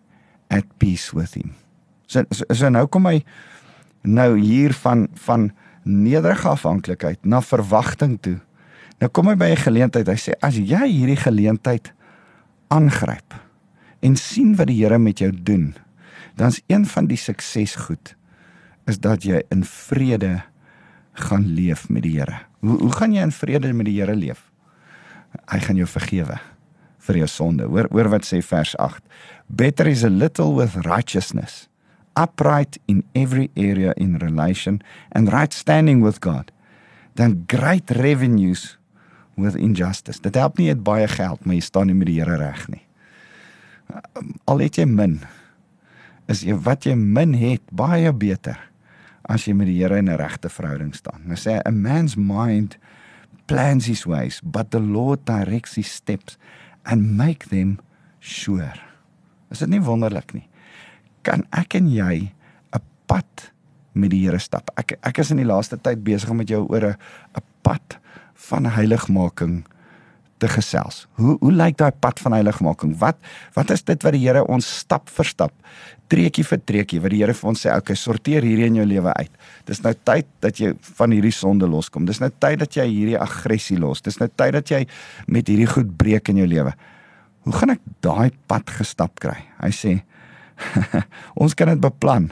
at 0.49 0.65
peace 0.79 1.13
with 1.13 1.35
him." 1.35 1.55
So 2.07 2.25
so, 2.31 2.45
so 2.53 2.69
nou 2.69 2.87
kom 2.87 3.07
hy 3.07 3.25
nou 4.03 4.39
hier 4.39 4.73
van 4.73 5.09
van 5.15 5.53
nederige 5.85 6.49
afhanklikheid 6.49 7.25
na 7.25 7.41
verwagting 7.41 8.21
toe 8.21 8.41
Nou 9.01 9.09
kom 9.09 9.31
hy 9.33 9.37
by 9.37 9.49
'n 9.53 9.57
geleentheid. 9.57 10.07
Hy 10.07 10.19
sê 10.21 10.33
as 10.43 10.57
jy 10.57 10.85
hierdie 10.85 11.17
geleentheid 11.17 11.93
aangryp 12.69 13.35
en 14.03 14.17
sien 14.17 14.55
wat 14.57 14.67
die 14.67 14.85
Here 14.85 14.99
met 14.99 15.19
jou 15.19 15.31
doen, 15.33 15.75
dan's 16.37 16.61
een 16.69 16.87
van 16.87 17.07
die 17.07 17.17
suksesgoed 17.17 18.15
is 18.87 18.99
dat 18.99 19.23
jy 19.23 19.43
in 19.51 19.65
vrede 19.65 20.43
gaan 21.13 21.47
leef 21.55 21.89
met 21.89 22.03
die 22.03 22.19
Here. 22.19 22.47
Hoe 22.61 22.79
hoe 22.79 22.93
gaan 22.93 23.13
jy 23.13 23.23
in 23.23 23.33
vrede 23.33 23.73
met 23.73 23.87
die 23.87 24.01
Here 24.01 24.15
leef? 24.15 24.51
Hy 25.49 25.59
gaan 25.59 25.77
jou 25.77 25.87
vergewe 25.87 26.39
vir 26.99 27.17
jou 27.17 27.27
sonde. 27.27 27.65
Hoor 27.65 27.89
hoor 27.91 28.09
wat 28.09 28.25
sê 28.25 28.43
vers 28.43 28.77
8. 28.77 29.03
Better 29.47 29.87
is 29.87 30.05
a 30.05 30.11
little 30.11 30.55
with 30.55 30.77
righteousness, 30.87 31.69
upright 32.17 32.79
in 32.87 33.05
every 33.15 33.51
area 33.57 33.93
in 33.97 34.19
relation 34.19 34.83
and 35.13 35.33
right 35.33 35.53
standing 35.53 36.03
with 36.03 36.21
God 36.21 36.53
than 37.15 37.45
great 37.47 37.91
revenues 37.91 38.80
with 39.41 39.57
injustice. 39.57 40.21
Dit 40.21 40.35
help 40.35 40.59
nie 40.59 40.67
jy 40.67 40.77
het 40.77 40.85
baie 40.85 41.09
geld, 41.09 41.45
maar 41.45 41.55
jy 41.55 41.61
staan 41.61 41.87
nie 41.87 41.95
met 41.95 42.07
die 42.07 42.21
Here 42.21 42.37
reg 42.37 42.69
nie. 42.69 42.83
Al 44.47 44.59
het 44.59 44.79
jy 44.79 44.87
min, 44.87 45.21
is 46.31 46.45
jy 46.47 46.55
wat 46.55 46.87
jy 46.87 46.95
min 46.95 47.35
het 47.35 47.63
baie 47.75 48.13
beter 48.13 48.59
as 49.31 49.47
jy 49.47 49.55
met 49.55 49.69
die 49.71 49.79
Here 49.79 49.99
in 49.99 50.09
'n 50.09 50.17
regte 50.19 50.49
verhouding 50.49 50.95
staan. 50.95 51.23
Nou 51.25 51.37
sê 51.37 51.61
'n 51.65 51.83
man's 51.83 52.17
mind 52.17 52.79
plans 53.47 53.87
his 53.87 54.07
ways, 54.07 54.41
but 54.45 54.71
the 54.71 54.81
Lord 54.81 55.25
directs 55.25 55.75
his 55.75 55.91
steps 55.93 56.39
and 56.85 57.17
make 57.17 57.49
them 57.49 57.79
sure. 58.19 58.75
Is 59.51 59.59
dit 59.59 59.69
nie 59.69 59.83
wonderlik 59.83 60.33
nie? 60.33 60.49
Kan 61.23 61.45
ek 61.53 61.75
en 61.75 61.91
jy 61.91 62.33
'n 62.73 62.83
pad 63.07 63.53
met 63.93 64.11
die 64.11 64.25
Here 64.25 64.39
stap? 64.39 64.71
Ek 64.77 64.99
ek 65.03 65.19
is 65.19 65.31
in 65.31 65.37
die 65.37 65.47
laaste 65.47 65.77
tyd 65.77 66.05
besig 66.05 66.33
met 66.33 66.49
jou 66.49 66.67
oor 66.69 66.85
'n 66.85 66.97
'n 67.37 67.43
pad 67.63 67.99
van 68.49 68.67
heiligmaking 68.67 69.61
te 70.41 70.49
gesels. 70.49 71.05
Hoe 71.21 71.37
hoe 71.41 71.53
lyk 71.53 71.77
daai 71.81 71.93
pad 71.93 72.21
van 72.25 72.35
heiligmaking? 72.39 72.95
Wat 73.01 73.19
wat 73.57 73.73
is 73.75 73.85
dit 73.85 74.07
wat 74.07 74.17
die 74.17 74.23
Here 74.25 74.43
ons 74.49 74.69
stap 74.81 75.11
vir 75.13 75.29
stap, 75.29 75.53
treukie 76.13 76.45
vir 76.47 76.63
treukie 76.65 77.01
wat 77.03 77.13
die 77.13 77.21
Here 77.21 77.35
vir 77.37 77.51
ons 77.53 77.65
sê, 77.67 77.73
okay, 77.77 77.97
sorteer 77.99 78.47
hierdie 78.47 78.71
in 78.71 78.81
jou 78.81 78.87
lewe 78.89 79.13
uit. 79.19 79.33
Dis 79.69 79.83
nou 79.85 79.93
tyd 80.09 80.29
dat 80.45 80.61
jy 80.61 80.73
van 80.97 81.13
hierdie 81.15 81.35
sonde 81.35 81.69
loskom. 81.69 82.09
Dis 82.09 82.23
nou 82.23 82.31
tyd 82.33 82.63
dat 82.65 82.79
jy 82.79 82.87
hierdie 82.89 83.19
aggressie 83.21 83.79
los. 83.81 84.03
Dis 84.07 84.19
nou 84.23 84.31
tyd 84.33 84.57
dat 84.57 84.73
jy 84.73 84.87
met 85.29 85.51
hierdie 85.51 85.69
goed 85.69 85.93
breek 86.01 86.33
in 86.33 86.41
jou 86.43 86.49
lewe. 86.49 86.73
Hoe 87.45 87.57
gaan 87.57 87.77
ek 87.77 87.85
daai 88.05 88.33
pad 88.49 88.73
gestap 88.81 89.21
kry? 89.21 89.39
Hy 89.61 89.73
sê 89.75 89.99
ons 91.43 91.55
kan 91.57 91.71
dit 91.73 91.81
beplan, 91.81 92.29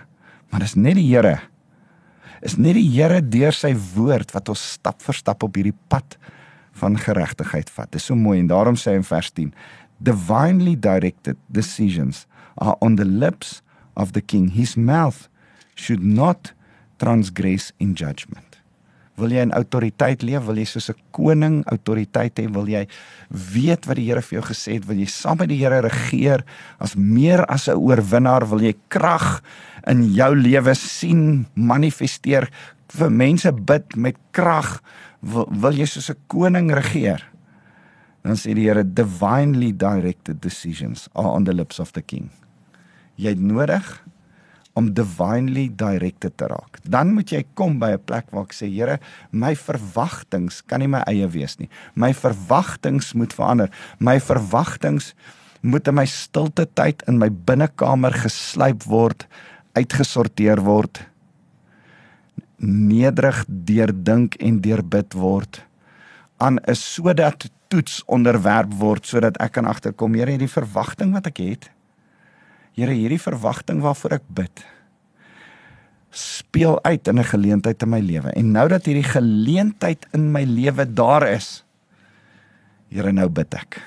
maar 0.53 0.65
dis 0.65 0.77
net 0.77 0.99
die 0.99 1.09
Here. 1.09 1.39
Is 2.43 2.57
net 2.57 2.79
die 2.79 2.87
Here 2.87 3.21
deur 3.21 3.55
sy 3.55 3.73
woord 3.95 4.33
wat 4.35 4.49
ons 4.53 4.63
stap 4.79 5.03
vir 5.03 5.17
stap 5.19 5.43
op 5.47 5.59
hierdie 5.59 5.77
pad 5.91 6.19
van 6.79 6.99
geregtigheid 6.99 7.71
vat. 7.75 7.91
Dis 7.91 8.09
so 8.11 8.19
mooi 8.19 8.39
en 8.39 8.51
daarom 8.51 8.79
sê 8.79 8.95
hy 8.95 9.03
in 9.03 9.07
vers 9.07 9.31
10: 9.35 9.53
Divinely 9.99 10.77
directed 10.77 11.39
decisions 11.51 12.27
are 12.57 12.77
on 12.81 12.97
the 12.97 13.05
lips 13.05 13.63
of 13.97 14.13
the 14.13 14.23
king. 14.23 14.51
His 14.55 14.77
mouth 14.77 15.29
should 15.75 16.03
not 16.03 16.53
transgress 16.99 17.73
in 17.79 17.95
judgment. 17.95 18.48
Wil 19.19 19.35
jy 19.35 19.43
in 19.43 19.55
autoriteit 19.57 20.23
leef? 20.23 20.45
Wil 20.47 20.61
jy 20.63 20.67
soos 20.71 20.91
'n 20.91 21.01
koning 21.11 21.65
autoriteit 21.67 22.39
hê? 22.39 22.47
Wil 22.47 22.69
jy 22.69 22.87
weet 23.31 23.87
wat 23.87 23.97
die 23.97 24.07
Here 24.07 24.23
vir 24.23 24.39
jou 24.39 24.47
gesê 24.47 24.75
het? 24.75 24.87
Wil 24.87 24.99
jy 24.99 25.07
saam 25.07 25.39
met 25.39 25.49
die 25.49 25.59
Here 25.59 25.81
regeer 25.81 26.45
as 26.79 26.95
meer 26.95 27.45
as 27.47 27.69
'n 27.69 27.75
oorwinnaar? 27.75 28.49
Wil 28.49 28.63
jy 28.63 28.75
krag 28.89 29.43
in 29.87 30.15
jou 30.15 30.35
lewe 30.35 30.75
sien 30.75 31.47
manifesteer? 31.55 32.49
Vir 32.89 33.11
mense 33.11 33.53
bid 33.53 33.97
met 33.97 34.17
krag. 34.31 34.83
Wil, 35.21 35.49
wil 35.51 35.73
jy 35.73 35.87
soos 35.87 36.11
'n 36.11 36.17
koning 36.29 36.71
regeer? 36.71 37.23
Dan 38.23 38.37
sê 38.37 38.55
die 38.55 38.69
Here 38.69 38.85
divinely 38.85 39.73
directed 39.73 40.41
decisions 40.41 41.09
are 41.15 41.29
on 41.29 41.45
the 41.45 41.53
lips 41.53 41.81
of 41.81 41.93
the 41.93 42.03
king. 42.03 42.31
Jy 43.17 43.29
het 43.31 43.41
nodig 43.41 44.08
om 44.79 44.93
divinely 44.95 45.67
directed 45.75 46.37
te 46.39 46.47
raak. 46.51 46.79
Dan 46.87 47.13
moet 47.17 47.33
jy 47.35 47.43
kom 47.59 47.79
by 47.83 47.91
'n 47.97 48.05
plek 48.05 48.31
waar 48.31 48.47
ek 48.47 48.55
sê, 48.55 48.71
Here, 48.71 48.99
my 49.31 49.55
verwagtinge 49.55 50.63
kan 50.67 50.81
nie 50.81 50.89
my 50.89 51.03
eie 51.07 51.27
wees 51.27 51.59
nie. 51.59 51.69
My 51.95 52.13
verwagtinge 52.15 53.05
moet 53.15 53.33
verander. 53.33 53.71
My 53.99 54.19
verwagtinge 54.21 55.13
moet 55.63 55.89
in 55.89 55.95
my 55.95 56.07
stilte 56.07 56.67
tyd 56.75 57.03
in 57.09 57.19
my 57.19 57.29
binnekamer 57.29 58.13
geslyp 58.13 58.85
word, 58.85 59.27
uitgesorteer 59.75 60.63
word, 60.63 61.07
nederig 62.59 63.45
deurdink 63.47 64.35
en 64.41 64.61
deurbid 64.61 65.15
word 65.15 65.63
aan 66.39 66.59
'n 66.67 66.75
sodat 66.75 67.51
toets 67.69 68.03
onderwerp 68.07 68.73
word 68.75 69.07
sodat 69.07 69.37
ek 69.43 69.53
kan 69.53 69.67
agterkom, 69.67 70.15
Here, 70.15 70.31
hierdie 70.31 70.49
verwagting 70.49 71.13
wat 71.13 71.27
ek 71.27 71.39
het, 71.39 71.71
Here, 72.79 72.95
hierdie 72.95 73.19
verwagting 73.19 73.81
waarvoor 73.83 74.21
ek 74.21 74.27
bid 74.31 74.67
speel 76.15 76.79
uit 76.87 77.09
in 77.11 77.19
'n 77.19 77.31
geleentheid 77.31 77.83
in 77.83 77.91
my 77.91 78.01
lewe. 78.01 78.31
En 78.33 78.53
nou 78.53 78.69
dat 78.69 78.87
hierdie 78.87 79.05
geleentheid 79.05 80.07
in 80.13 80.33
my 80.33 80.45
lewe 80.45 80.87
daar 80.87 81.27
is, 81.29 81.65
Here, 82.89 83.13
nou 83.13 83.29
bid 83.29 83.55
ek. 83.55 83.83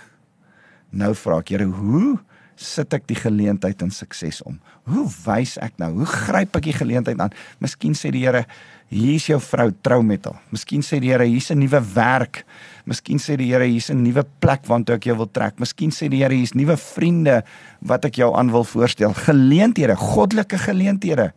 Nou 0.91 1.15
vra 1.15 1.39
ek, 1.39 1.49
Here, 1.49 1.65
hoe 1.65 2.19
sit 2.61 2.93
ek 2.93 3.07
die 3.09 3.17
geleentheid 3.17 3.81
in 3.81 3.91
sukses 3.91 4.41
om? 4.47 4.59
Hoe 4.89 5.05
wys 5.25 5.57
ek 5.61 5.79
nou? 5.81 5.91
Hoe 6.01 6.09
gryp 6.09 6.55
ek 6.55 6.67
die 6.69 6.77
geleentheid 6.77 7.19
aan? 7.19 7.33
Miskien 7.59 7.93
sê 7.97 8.11
die 8.13 8.23
Here, 8.25 8.45
hier's 8.91 9.27
jou 9.27 9.39
vrou, 9.39 9.71
trou 9.81 10.01
met 10.03 10.25
haar. 10.25 10.39
Miskien 10.51 10.83
sê 10.85 10.99
die 11.01 11.11
Here, 11.11 11.25
hier's 11.25 11.51
'n 11.51 11.59
nuwe 11.59 11.81
werk. 11.95 12.45
Miskien 12.85 13.19
sê 13.19 13.37
die 13.37 13.51
Here 13.51 13.65
hier's 13.65 13.89
'n 13.89 14.03
nuwe 14.03 14.23
plek 14.39 14.65
waartoe 14.65 14.95
ek 14.95 15.05
jou 15.05 15.17
wil 15.17 15.31
trek. 15.31 15.59
Miskien 15.59 15.91
sê 15.91 16.09
die 16.09 16.23
Here 16.23 16.33
hier's 16.33 16.53
nuwe 16.53 16.77
vriende 16.77 17.43
wat 17.81 18.05
ek 18.05 18.15
jou 18.15 18.35
aan 18.35 18.51
wil 18.51 18.63
voorstel. 18.63 19.13
Geleenthede, 19.13 19.95
goddelike 19.95 20.57
geleenthede 20.57 21.33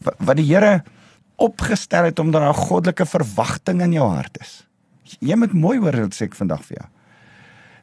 wat, 0.00 0.36
die 0.36 0.48
Here 0.48 0.82
opgestel 1.40 2.04
het 2.04 2.18
omdat 2.18 2.42
daar 2.42 2.54
'n 2.54 2.66
goddelike 2.68 3.06
verwagting 3.06 3.82
in 3.82 3.92
jou 3.92 4.08
hart 4.08 4.40
is. 4.40 4.66
Jy 5.20 5.36
moet 5.36 5.52
mooi 5.52 5.78
hoor 5.78 6.00
wat 6.00 6.14
sê 6.14 6.24
ek 6.24 6.34
vandag 6.34 6.64
vir 6.64 6.76
jou. 6.76 6.88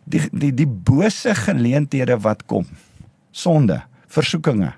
Die 0.07 0.23
die 0.31 0.53
die 0.55 0.67
bose 0.67 1.35
geleenthede 1.35 2.17
wat 2.23 2.45
kom. 2.47 2.67
Sonde, 3.35 3.81
versoekinge 4.07 4.73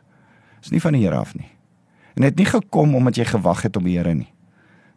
is 0.63 0.73
nie 0.73 0.81
van 0.83 0.97
die 0.97 1.05
Here 1.05 1.19
af 1.21 1.35
nie. 1.37 1.47
En 2.17 2.25
dit 2.25 2.31
het 2.31 2.41
nie 2.41 2.49
gekom 2.49 2.95
omdat 2.97 3.19
jy 3.21 3.29
gewag 3.29 3.63
het 3.67 3.77
op 3.77 3.85
die 3.85 3.95
Here 3.97 4.13
nie. 4.17 4.31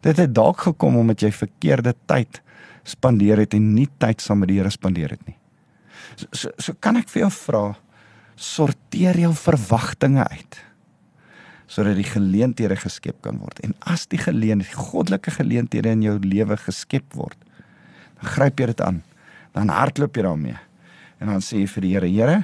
Dit 0.03 0.19
het 0.19 0.35
dalk 0.35 0.65
gekom 0.67 0.97
omdat 0.99 1.23
jy 1.23 1.31
verkeerde 1.35 1.95
tyd 2.11 2.41
spandeer 2.89 3.39
het 3.45 3.55
en 3.55 3.69
nie 3.77 3.87
tyd 4.03 4.23
saam 4.25 4.43
met 4.43 4.51
die 4.51 4.59
Here 4.59 4.73
spandeer 4.73 5.15
het 5.15 5.23
nie. 5.29 5.37
So, 6.17 6.27
so 6.33 6.51
so 6.59 6.75
kan 6.81 6.99
ek 6.99 7.13
vir 7.13 7.27
jou 7.27 7.33
vra 7.37 7.65
sorteer 8.37 9.21
jou 9.23 9.33
verwagtinge 9.37 10.25
uit 10.33 10.61
sodat 11.73 11.97
die 11.97 12.05
geleenthede 12.05 12.77
geskep 12.77 13.23
kan 13.25 13.39
word. 13.41 13.63
En 13.65 13.73
as 13.89 14.03
die 14.13 14.21
geleenthede, 14.21 14.77
goddelike 14.77 15.33
geleenthede 15.33 15.95
in 15.95 16.03
jou 16.05 16.19
lewe 16.21 16.59
geskep 16.61 17.15
word, 17.17 17.39
dan 18.21 18.29
gryp 18.35 18.61
jy 18.61 18.67
dit 18.75 18.83
aan. 18.85 18.99
Dan 19.53 19.73
hardloop 19.73 20.17
jy 20.17 20.25
daarmee. 20.27 20.59
En 21.23 21.31
dan 21.31 21.45
sê 21.45 21.63
jy 21.63 21.71
vir 21.75 21.87
die 21.87 21.93
Here, 21.95 22.13
Here, 22.13 22.39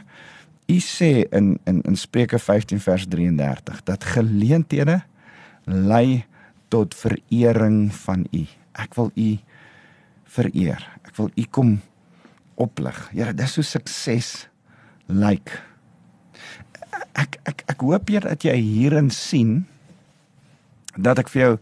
U 0.69 0.77
sê 0.85 1.25
in 1.33 1.55
in 1.65 1.81
in 1.89 1.97
Spreuke 1.97 2.39
15 2.39 2.81
vers 2.85 3.07
33 3.09 3.83
dat 3.89 4.05
geleenthede 4.05 5.01
lei 5.65 6.27
tot 6.69 6.95
verering 6.95 7.89
van 8.05 8.27
U. 8.33 8.45
Ek 8.77 8.95
wil 8.95 9.11
U 9.17 9.31
vereer. 10.29 10.85
Ek 11.09 11.17
wil 11.17 11.31
U 11.33 11.45
kom 11.51 11.79
oplig. 12.61 13.01
Here, 13.15 13.33
dis 13.33 13.57
so 13.57 13.65
sukses 13.65 14.49
lyk. 15.09 15.49
Like. 15.49 15.57
Ek 17.19 17.41
ek 17.49 17.65
ek 17.73 17.81
hoop 17.83 18.11
jy 18.13 18.21
dat 18.23 18.45
jy 18.45 18.55
hierin 18.61 19.09
sien 19.11 19.65
dat 20.99 21.19
ek 21.23 21.31
vir 21.33 21.43
jou 21.43 21.55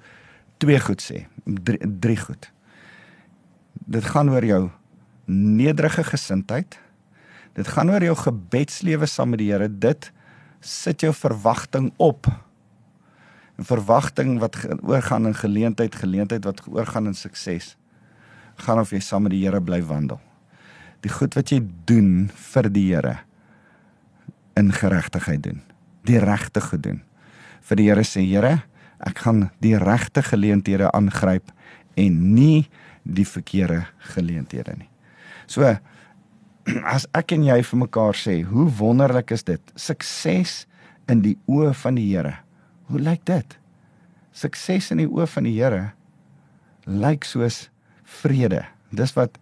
twee 0.62 0.80
goed 0.80 1.02
sê, 1.04 1.26
drie, 1.44 1.78
drie 1.84 2.16
goed. 2.16 2.50
Dit 3.86 4.08
gaan 4.08 4.32
oor 4.32 4.44
jou 4.44 4.62
nederige 5.26 6.04
gesindheid. 6.04 6.78
Dit 7.56 7.68
gaan 7.68 7.90
oor 7.90 8.02
jou 8.02 8.16
gebedslewe 8.16 9.06
saam 9.06 9.34
met 9.34 9.42
die 9.42 9.50
Here. 9.52 9.68
Dit 9.68 10.10
sit 10.60 11.00
jou 11.00 11.12
verwagting 11.14 11.92
op. 11.96 12.26
'n 13.56 13.64
Verwagting 13.64 14.38
wat 14.38 14.56
oorgaan 14.82 15.26
in 15.26 15.34
geleentheid, 15.34 15.94
geleentheid 15.94 16.44
wat 16.44 16.62
oorgaan 16.68 17.06
in 17.06 17.14
sukses. 17.14 17.76
Gaan 18.56 18.80
of 18.80 18.90
jy 18.90 19.00
saam 19.00 19.22
met 19.22 19.32
die 19.32 19.44
Here 19.44 19.60
bly 19.60 19.82
wandel. 19.82 20.20
Die 21.00 21.10
goed 21.10 21.34
wat 21.34 21.50
jy 21.50 21.62
doen 21.84 22.30
vir 22.34 22.70
die 22.70 22.94
Here 22.94 23.18
in 24.54 24.72
geregtigheid 24.72 25.42
doen. 25.42 25.62
Die 26.04 26.18
regte 26.18 26.60
gedoen. 26.60 27.02
Vir 27.60 27.76
die 27.76 27.88
Here 27.88 28.04
sê 28.04 28.20
Here, 28.20 28.62
ek 28.98 29.18
gaan 29.18 29.50
die 29.60 29.76
regte 29.76 30.22
geleenthede 30.22 30.90
aangryp 30.92 31.52
en 31.96 32.34
nie 32.34 32.68
die 33.02 33.26
verkeerde 33.26 33.86
geleenthede 33.98 34.76
nie. 34.76 34.88
So 35.46 35.76
as 36.94 37.06
ek 37.16 37.36
en 37.36 37.44
jy 37.46 37.60
vir 37.66 37.82
mekaar 37.84 38.18
sê, 38.18 38.40
hoe 38.46 38.66
wonderlik 38.78 39.32
is 39.34 39.46
dit? 39.46 39.62
Sukses 39.78 40.64
in 41.10 41.22
die 41.22 41.36
oë 41.50 41.72
van 41.82 41.98
die 41.98 42.08
Here. 42.10 42.38
Hoe 42.90 43.02
lyk 43.02 43.22
dit? 43.28 43.58
Sukses 44.36 44.90
in 44.94 45.02
die 45.02 45.10
oë 45.10 45.28
van 45.30 45.46
die 45.48 45.54
Here 45.58 45.84
lyk 46.86 47.26
soos 47.26 47.66
vrede. 48.22 48.62
Dis 48.94 49.14
wat 49.16 49.38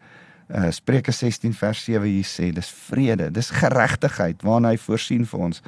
uh, 0.48 0.70
Spreuke 0.72 1.12
16 1.12 1.52
vers 1.56 1.82
7 1.84 2.08
hier 2.08 2.28
sê 2.28 2.50
dis 2.56 2.70
vrede, 2.88 3.30
dis 3.34 3.52
geregtigheid 3.52 4.44
waarna 4.44 4.72
hy 4.72 4.80
voorsien 4.80 5.26
vir 5.28 5.48
ons. 5.48 5.60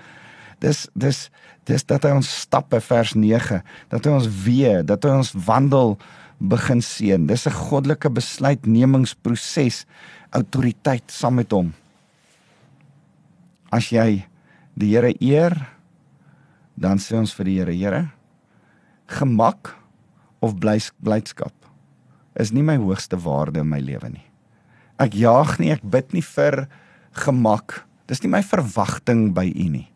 Dis 0.64 0.86
dis 0.96 1.26
dis 1.68 1.82
dat 1.90 2.04
hy 2.06 2.14
ons 2.14 2.28
stappe 2.46 2.78
vers 2.80 3.12
9, 3.18 3.60
dat 3.90 4.06
hy 4.06 4.12
ons 4.14 4.28
wee, 4.44 4.72
dat 4.86 5.04
hy 5.04 5.16
ons 5.18 5.32
wandel 5.48 5.96
begin 6.38 6.82
seën. 6.82 7.26
Dis 7.26 7.46
'n 7.46 7.52
goddelike 7.52 8.10
besluitnemingsproses, 8.10 9.86
autoriteit 10.30 11.10
saam 11.10 11.34
met 11.34 11.50
hom. 11.50 11.74
As 13.72 13.90
jy 13.90 14.26
die 14.74 14.94
Here 14.94 15.14
eer, 15.20 15.68
dan 16.76 16.98
sê 16.98 17.16
ons 17.16 17.32
vir 17.34 17.44
die 17.44 17.58
Here, 17.58 17.72
Here, 17.72 18.10
gemak 19.06 19.74
of 20.40 20.54
blydskap 20.58 21.52
is 22.36 22.52
nie 22.52 22.62
my 22.62 22.76
hoogste 22.76 23.16
waarde 23.16 23.60
in 23.60 23.68
my 23.68 23.80
lewe 23.80 24.10
nie. 24.12 24.24
Ek 25.00 25.12
jaag 25.12 25.58
nie, 25.58 25.72
ek 25.72 25.84
bid 25.84 26.12
nie 26.12 26.22
vir 26.22 26.66
gemak. 27.12 27.84
Dis 28.06 28.22
nie 28.22 28.30
my 28.30 28.42
verwagting 28.42 29.32
by 29.36 29.48
U 29.48 29.68
nie. 29.72 29.88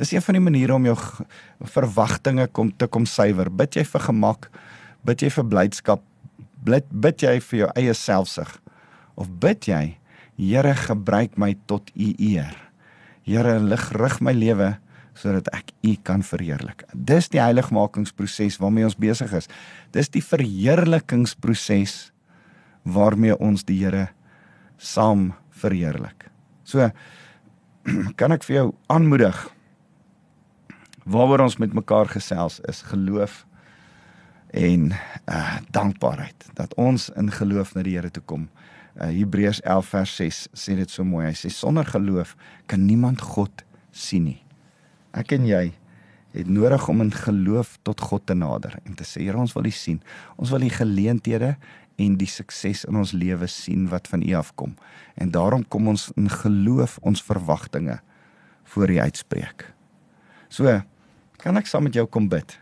Dis 0.00 0.12
een 0.12 0.24
van 0.24 0.34
die 0.38 0.42
maniere 0.42 0.74
om 0.74 0.86
jou 0.88 0.96
verwagtinge 1.74 2.48
kom 2.48 2.72
te 2.72 2.88
kom 2.88 3.04
suiwer. 3.06 3.50
Bid 3.52 3.76
jy 3.76 3.84
vir 3.84 4.00
gemak? 4.00 4.48
Bid 5.06 5.22
jy 5.24 5.30
vir 5.34 5.48
blydskap? 5.50 6.04
Bid 6.62 6.86
bid 6.90 7.24
jy 7.24 7.38
vir 7.42 7.58
jou 7.58 7.70
eie 7.78 7.94
selfsug? 7.96 8.54
Of 9.18 9.30
bid 9.42 9.68
jy, 9.68 9.96
Here, 10.42 10.72
gebruik 10.74 11.36
my 11.38 11.52
tot 11.68 11.90
U 11.92 12.06
eer. 12.18 12.56
Here, 13.22 13.58
lig 13.60 13.84
rig 13.94 14.16
my 14.24 14.32
lewe 14.34 14.72
sodat 15.14 15.50
ek 15.52 15.74
U 15.84 15.92
kan 16.02 16.24
verheerlik. 16.24 16.86
Dis 16.96 17.28
die 17.30 17.42
heiligmakingsproses 17.42 18.56
waarmee 18.58 18.88
ons 18.88 18.96
besig 18.98 19.34
is. 19.36 19.48
Dis 19.92 20.08
die 20.10 20.24
verheerlikingsproses 20.24 22.10
waarmee 22.88 23.36
ons 23.36 23.66
die 23.68 23.76
Here 23.84 24.08
saam 24.80 25.32
verheerlik. 25.62 26.30
So 26.64 26.88
kan 28.18 28.32
ek 28.34 28.46
vir 28.48 28.56
jou 28.56 28.66
aanmoedig 28.90 29.36
waaroor 31.02 31.44
ons 31.44 31.58
met 31.58 31.74
mekaar 31.74 32.08
gesels 32.10 32.60
is 32.70 32.84
geloof 32.86 33.42
en 34.52 34.92
uh 35.26 35.56
dankbaarheid 35.72 36.50
dat 36.54 36.74
ons 36.76 37.08
in 37.16 37.30
geloof 37.32 37.74
na 37.74 37.82
die 37.82 37.96
Here 37.96 38.10
toe 38.12 38.22
kom. 38.28 38.48
Uh 38.94 39.08
Hebreërs 39.08 39.62
11 39.64 39.88
vers 39.88 40.16
6 40.16 40.40
sê 40.52 40.76
dit 40.76 40.90
so 40.90 41.04
mooi. 41.04 41.26
Hy 41.30 41.36
sê 41.36 41.50
sonder 41.52 41.88
geloof 41.88 42.36
kan 42.68 42.84
niemand 42.84 43.24
God 43.24 43.64
sien 43.90 44.28
nie. 44.28 44.40
Ek 45.16 45.32
en 45.32 45.46
jy 45.48 45.70
het 46.32 46.48
nodig 46.48 46.84
om 46.88 47.00
in 47.04 47.12
geloof 47.12 47.78
tot 47.84 48.00
God 48.00 48.26
te 48.28 48.36
nader 48.36 48.78
en 48.84 48.96
te 48.96 49.04
sê 49.08 49.24
Here 49.24 49.40
ons 49.40 49.56
wil 49.56 49.68
U 49.68 49.72
sien. 49.72 50.00
Ons 50.36 50.52
wil 50.52 50.68
U 50.68 50.70
geleenthede 50.72 51.56
en 52.00 52.16
die 52.20 52.28
sukses 52.28 52.84
in 52.88 52.96
ons 53.00 53.12
lewe 53.16 53.48
sien 53.48 53.88
wat 53.92 54.08
van 54.08 54.24
U 54.24 54.32
afkom. 54.36 54.76
En 55.16 55.32
daarom 55.32 55.64
kom 55.68 55.88
ons 55.92 56.10
in 56.16 56.28
geloof 56.28 56.98
ons 57.00 57.24
verwagtinge 57.24 58.00
voor 58.74 58.90
U 58.90 58.98
uitspreek. 58.98 59.66
So, 60.52 60.68
kan 61.40 61.56
ek 61.56 61.68
saam 61.68 61.88
met 61.88 61.96
jou 61.96 62.04
kom 62.06 62.28
bid 62.28 62.58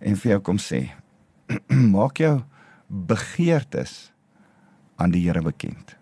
en 0.00 0.16
vir 0.16 0.36
jou 0.36 0.40
kom 0.40 0.58
sê, 0.62 0.88
maak 1.96 2.20
jou 2.22 2.38
begeertes 2.88 4.10
aan 5.00 5.14
die 5.14 5.22
Here 5.26 5.42
bekend. 5.42 5.96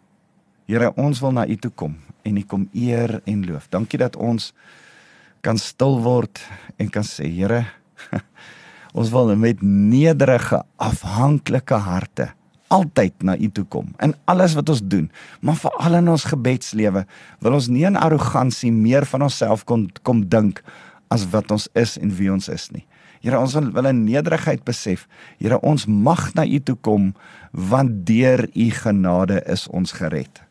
Here, 0.68 0.92
ons 1.00 1.20
wil 1.24 1.34
na 1.36 1.46
U 1.48 1.56
toe 1.56 1.72
kom 1.72 1.96
en 2.26 2.40
U 2.40 2.44
kom 2.44 2.68
eer 2.76 3.20
en 3.24 3.44
loof. 3.46 3.68
Dankie 3.72 4.00
dat 4.00 4.16
ons 4.16 4.52
kan 5.44 5.58
stil 5.60 6.00
word 6.04 6.42
en 6.76 6.90
kan 6.92 7.06
sê, 7.06 7.28
Here, 7.30 7.64
ons 8.98 9.12
wil 9.14 9.34
met 9.36 9.62
nederige, 9.62 10.62
afhanklike 10.76 11.78
harte 11.84 12.32
altyd 12.68 13.24
na 13.24 13.36
U 13.36 13.48
toe 13.52 13.64
kom 13.72 13.88
in 14.04 14.14
alles 14.28 14.54
wat 14.58 14.68
ons 14.72 14.82
doen, 14.84 15.08
maar 15.40 15.56
veral 15.56 15.98
in 16.02 16.10
ons 16.12 16.26
gebedslewe 16.28 17.04
wil 17.44 17.56
ons 17.56 17.70
nie 17.72 17.86
in 17.88 17.96
arrogansie 17.96 18.72
meer 18.74 19.08
van 19.08 19.24
onsself 19.28 19.64
kom 19.68 19.88
kom 20.04 20.24
dink 20.28 20.62
as 21.12 21.24
wat 21.32 21.50
ons 21.54 21.68
is 21.78 21.96
en 22.00 22.12
wie 22.18 22.28
ons 22.32 22.50
is 22.52 22.68
nie. 22.74 22.84
Here, 23.20 23.38
ons 23.38 23.54
wil 23.54 23.90
in 23.90 24.04
nederigheid 24.04 24.64
besef, 24.64 25.06
Here, 25.38 25.58
ons 25.62 25.86
mag 25.86 26.34
na 26.34 26.44
U 26.44 26.58
toe 26.60 26.76
kom 26.76 27.14
want 27.52 28.04
deur 28.06 28.46
U 28.54 28.68
genade 28.70 29.42
is 29.46 29.66
ons 29.68 29.92
gered. 29.92 30.42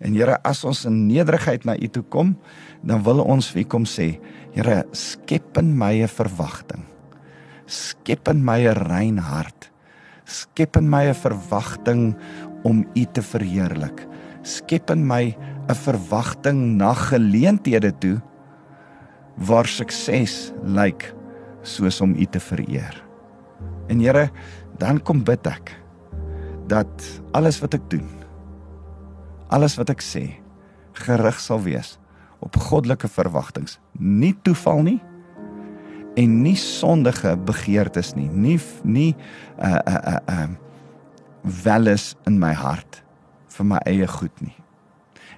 En 0.00 0.14
Here, 0.14 0.38
as 0.44 0.64
ons 0.64 0.84
in 0.88 1.06
nederigheid 1.08 1.64
na 1.64 1.76
U 1.76 1.88
toe 1.88 2.04
kom, 2.04 2.36
dan 2.82 3.02
wil 3.02 3.20
ons 3.20 3.50
vir 3.52 3.64
U 3.64 3.68
kom 3.76 3.84
sê, 3.84 4.18
Here, 4.54 4.84
skep 4.92 5.58
in 5.58 5.76
my 5.76 6.02
'n 6.02 6.08
verwagting. 6.08 6.84
Skep 7.66 8.28
in 8.28 8.44
my 8.44 8.60
'n 8.66 8.88
rein 8.88 9.18
hart 9.18 9.72
skep 10.32 10.76
in 10.76 10.88
my 10.88 11.08
'n 11.08 11.14
verwagting 11.14 12.16
om 12.64 12.86
U 12.94 13.04
te 13.12 13.22
verheerlik. 13.22 14.06
Skep 14.42 14.90
in 14.90 15.06
my 15.06 15.36
'n 15.68 15.74
verwagting 15.74 16.76
na 16.76 16.94
geleenthede 16.94 17.92
toe 17.98 18.20
waar 19.36 19.66
sukses 19.66 20.52
lyk 20.62 21.14
soos 21.62 22.00
om 22.00 22.14
U 22.14 22.26
te 22.26 22.40
vereer. 22.40 22.96
En 23.88 24.00
Here, 24.00 24.30
dan 24.78 25.00
kom 25.02 25.22
bid 25.24 25.46
ek 25.46 25.74
dat 26.70 27.06
alles 27.36 27.58
wat 27.60 27.74
ek 27.76 27.84
doen, 27.92 28.08
alles 29.52 29.76
wat 29.76 29.90
ek 29.92 30.00
sê, 30.04 30.24
gerig 31.04 31.40
sal 31.42 31.60
wees 31.64 31.96
op 32.42 32.56
goddelike 32.56 33.08
verwagtinge, 33.10 33.76
nie 33.98 34.32
toeval 34.46 34.82
nie, 34.86 35.00
en 36.18 36.34
nie 36.42 36.56
sondige 36.58 37.36
begeertes 37.46 38.12
nie. 38.16 38.28
Nie 38.28 38.58
nie 38.84 39.12
uh 39.58 39.78
uh 39.86 40.00
uh 40.14 40.18
uh 40.28 40.48
welis 41.64 42.12
in 42.26 42.38
my 42.38 42.52
hart 42.54 43.00
vir 43.56 43.66
my 43.66 43.80
eie 43.88 44.06
goed 44.06 44.34
nie. 44.40 44.54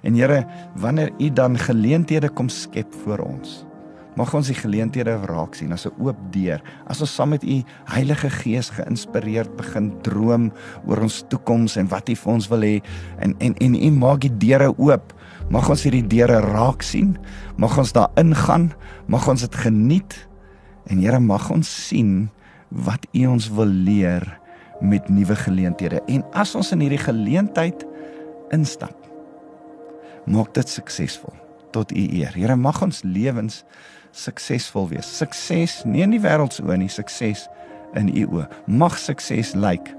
En 0.03 0.13
Here 0.13 0.45
wanneer 0.75 1.11
u 1.19 1.29
dan 1.29 1.57
geleenthede 1.57 2.29
kom 2.29 2.49
skep 2.49 2.93
vir 3.05 3.23
ons 3.25 3.63
mag 4.15 4.33
ons 4.33 4.47
die 4.47 4.57
geleenthede 4.57 5.15
raak 5.27 5.55
sien 5.55 5.71
as 5.71 5.85
'n 5.85 5.93
oop 5.99 6.17
deur 6.31 6.61
as 6.87 7.01
ons 7.01 7.15
saam 7.15 7.29
met 7.29 7.43
u 7.43 7.63
Heilige 7.85 8.29
Gees 8.29 8.69
geïnspireerd 8.69 9.55
begin 9.57 9.91
droom 10.01 10.51
oor 10.87 11.01
ons 11.01 11.23
toekoms 11.29 11.77
en 11.77 11.87
wat 11.87 12.09
u 12.09 12.15
vir 12.15 12.33
ons 12.33 12.47
wil 12.47 12.61
hê. 12.61 12.81
En 13.19 13.35
en 13.39 13.55
en 13.55 13.75
u 13.75 13.91
maak 13.91 14.21
die 14.21 14.37
deure 14.37 14.73
oop. 14.77 15.13
Mag 15.49 15.69
ons 15.69 15.83
hierdie 15.83 16.07
deure 16.07 16.39
raak 16.41 16.81
sien. 16.81 17.17
Mag 17.57 17.77
ons 17.77 17.91
daar 17.93 18.09
ingaan. 18.17 18.73
Mag 19.07 19.27
ons 19.27 19.41
dit 19.41 19.55
geniet. 19.55 20.27
En 20.89 20.97
Here 21.01 21.19
mag 21.19 21.49
ons 21.51 21.87
sien 21.87 22.29
wat 22.69 23.05
U 23.13 23.25
ons 23.27 23.49
wil 23.49 23.71
leer 23.87 24.25
met 24.81 25.09
nuwe 25.09 25.35
geleenthede. 25.35 26.01
En 26.11 26.23
as 26.33 26.55
ons 26.57 26.71
in 26.75 26.83
hierdie 26.83 27.01
geleentheid 27.01 27.85
instap, 28.53 28.97
maak 30.25 30.53
dit 30.57 30.69
suksesvol. 30.69 31.33
Tot 31.71 31.91
U 31.91 32.05
eer. 32.05 32.33
Here 32.35 32.55
mag 32.55 32.81
ons 32.85 33.03
lewens 33.05 33.63
suksesvol 34.15 34.89
wees. 34.93 35.09
Sukses 35.19 35.81
nie 35.87 36.03
in 36.05 36.15
die 36.15 36.21
wêreld 36.23 36.55
se 36.55 36.63
oë 36.63 36.79
nie, 36.79 36.91
sukses 36.91 37.45
in 37.99 38.09
U 38.11 38.25
oë. 38.37 38.47
Mag 38.67 38.97
sukses 38.99 39.53
lyk 39.57 39.91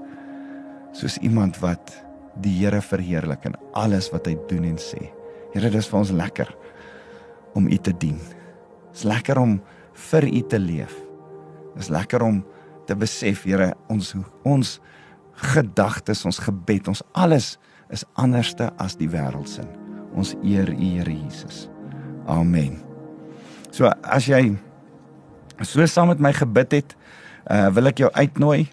soos 0.97 1.19
iemand 1.25 1.59
wat 1.61 1.93
die 2.41 2.53
Here 2.59 2.81
verheerlik 2.81 3.45
in 3.49 3.55
alles 3.77 4.11
wat 4.13 4.27
hy 4.29 4.35
doen 4.49 4.65
en 4.67 4.77
sê. 4.81 5.09
Here, 5.53 5.71
dis 5.73 5.89
vir 5.89 5.99
ons 5.99 6.13
lekker 6.13 6.51
om 7.57 7.69
U 7.69 7.79
te 7.81 7.93
dien. 7.97 8.19
Dis 8.93 9.05
lekker 9.07 9.39
om 9.41 9.57
vir 10.09 10.27
U 10.29 10.41
te 10.49 10.61
leef. 10.61 10.93
Dis 11.77 11.91
lekker 11.93 12.25
om 12.25 12.41
te 12.89 12.97
besef, 12.97 13.45
Here, 13.45 13.73
ons 13.93 14.13
ons 14.47 14.77
gedagtes, 15.53 16.25
ons 16.25 16.41
gebed, 16.41 16.89
ons 16.89 17.05
alles 17.13 17.55
is 17.93 18.05
anderste 18.17 18.71
as 18.81 18.97
die 18.99 19.09
wêreld 19.11 19.49
se. 19.49 19.65
Ons 20.17 20.35
eer 20.41 20.73
U, 20.73 20.81
Here 20.81 21.13
Jesus. 21.13 21.67
Amen. 22.27 22.86
So 23.77 23.91
as 24.01 24.25
jy 24.25 24.55
so 25.61 25.85
saam 25.85 26.09
met 26.09 26.21
my 26.23 26.31
gebid 26.33 26.73
het, 26.79 26.95
uh, 27.45 27.67
wil 27.75 27.91
ek 27.91 28.01
jou 28.01 28.09
uitnooi. 28.15 28.65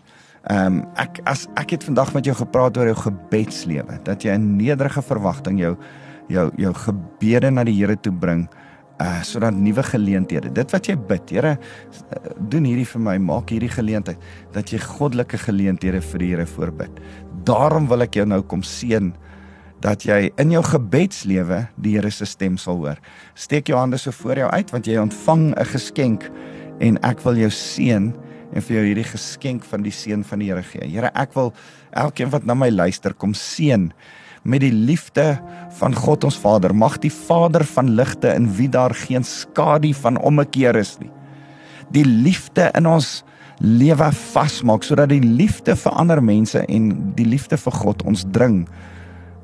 Ehm 0.45 0.81
um, 0.81 0.81
ek 1.01 1.23
as 1.29 1.47
ek 1.61 1.77
het 1.77 1.85
vandag 1.85 2.13
met 2.17 2.27
jou 2.29 2.35
gepraat 2.37 2.77
oor 2.77 2.89
jou 2.91 2.97
gebedslewe, 3.03 3.97
dat 4.05 4.25
jy 4.25 4.37
'n 4.37 4.57
nederige 4.57 5.03
verwagting 5.03 5.61
jou 5.61 5.77
jou 6.29 6.51
jou 6.57 6.73
gebede 6.73 7.51
na 7.51 7.65
die 7.65 7.77
Here 7.77 7.97
toe 7.97 8.13
bring 8.13 8.49
uh 9.01 9.23
sodat 9.23 9.55
nuwe 9.55 9.83
geleenthede. 9.83 10.53
Dit 10.53 10.73
wat 10.73 10.87
jy 10.87 10.97
bid, 10.97 11.31
Here, 11.31 11.59
uh, 11.59 12.31
doen 12.39 12.65
hierdie 12.65 12.87
vir 12.87 13.01
my, 13.01 13.19
maak 13.19 13.51
hierdie 13.51 13.73
geleentheid 13.73 14.19
dat 14.53 14.73
jy 14.73 14.79
goddelike 14.79 15.39
geleenthede 15.39 16.01
vir 16.01 16.19
die 16.19 16.31
Here 16.31 16.47
voorbid. 16.47 17.01
Daarom 17.45 17.89
wil 17.89 18.03
ek 18.03 18.15
jou 18.15 18.27
nou 18.27 18.43
kom 18.43 18.63
seën 18.63 19.15
dat 19.85 20.07
jy 20.09 20.31
in 20.41 20.53
jou 20.55 20.63
gebedslewe 20.65 21.67
die 21.77 21.95
Here 21.99 22.11
se 22.13 22.27
stem 22.29 22.57
sal 22.61 22.81
hoor. 22.81 23.01
Steek 23.37 23.69
jou 23.69 23.79
hande 23.79 24.01
so 24.01 24.15
voor 24.23 24.41
jou 24.41 24.51
uit 24.51 24.73
want 24.73 24.87
jy 24.89 24.97
ontvang 25.01 25.53
'n 25.53 25.67
geskenk 25.73 26.31
en 26.81 26.99
ek 27.05 27.21
wil 27.25 27.37
jou 27.37 27.51
seën 27.51 28.15
en 28.55 28.63
vir 28.63 28.77
jou 28.77 28.85
hierdie 28.85 29.11
geskenk 29.11 29.65
van 29.65 29.83
die 29.83 29.93
seën 29.93 30.25
van 30.25 30.39
die 30.39 30.49
Here 30.49 30.63
gee. 30.63 30.89
Here, 30.89 31.11
ek 31.15 31.35
wil 31.35 31.53
elkeen 31.93 32.31
wat 32.31 32.47
na 32.47 32.55
my 32.55 32.71
luister 32.71 33.13
kom 33.13 33.35
seën 33.35 33.93
met 34.45 34.61
die 34.61 34.73
liefde 34.73 35.41
van 35.79 35.95
God 35.95 36.25
ons 36.25 36.37
Vader. 36.37 36.75
Mag 36.75 36.99
die 36.99 37.13
Vader 37.13 37.65
van 37.65 37.95
ligte 37.95 38.35
in 38.35 38.57
wie 38.57 38.69
daar 38.69 38.95
geen 38.95 39.25
skadu 39.25 39.93
van 39.95 40.17
ommekeer 40.17 40.77
is 40.77 40.99
nie. 41.01 41.11
Die 41.91 42.05
liefde 42.05 42.71
in 42.75 42.87
ons 42.87 43.25
lewe 43.59 44.13
vasmaak 44.13 44.83
sodat 44.83 45.09
die 45.09 45.21
liefde 45.21 45.77
vir 45.77 45.93
ander 45.93 46.23
mense 46.23 46.65
en 46.69 47.13
die 47.15 47.27
liefde 47.27 47.57
vir 47.57 47.73
God 47.73 48.03
ons 48.03 48.25
dring 48.33 48.67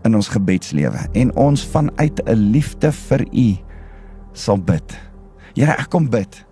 in 0.05 0.15
ons 0.15 0.29
gebedslewe 0.29 1.07
en 1.13 1.37
ons 1.37 1.65
vanuit 1.73 2.21
'n 2.25 2.51
liefde 2.53 2.93
vir 2.93 3.27
U 3.33 3.57
sal 4.33 4.59
bid. 4.59 4.99
Here, 5.55 5.73
ek 5.73 5.91
kom 5.91 6.09
bid 6.11 6.45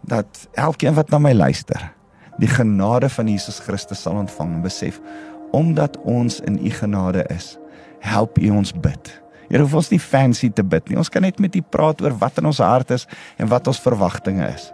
dat 0.00 0.48
elkeen 0.52 0.94
wat 0.94 1.10
na 1.10 1.18
my 1.18 1.32
luister, 1.32 1.92
die 2.38 2.48
genade 2.48 3.08
van 3.08 3.28
Jesus 3.28 3.58
Christus 3.58 4.02
sal 4.02 4.16
ontvang 4.18 4.54
en 4.54 4.62
besef 4.62 5.00
omdat 5.52 5.96
ons 5.96 6.40
in 6.40 6.58
U 6.66 6.70
genade 6.70 7.24
is 7.28 7.58
help 8.00 8.38
U 8.38 8.50
ons 8.50 8.72
bid. 8.72 9.22
Here 9.48 9.62
hoef 9.62 9.74
ons 9.74 9.90
nie 9.92 10.00
fancy 10.00 10.48
te 10.50 10.64
bid 10.64 10.88
nie. 10.88 10.96
Ons 10.96 11.10
kan 11.12 11.22
net 11.22 11.38
met 11.38 11.54
U 11.56 11.62
praat 11.62 12.00
oor 12.02 12.14
wat 12.18 12.38
in 12.40 12.48
ons 12.48 12.58
hart 12.58 12.90
is 12.90 13.06
en 13.36 13.50
wat 13.52 13.66
ons 13.68 13.80
verwagtinge 13.80 14.48
is. 14.48 14.72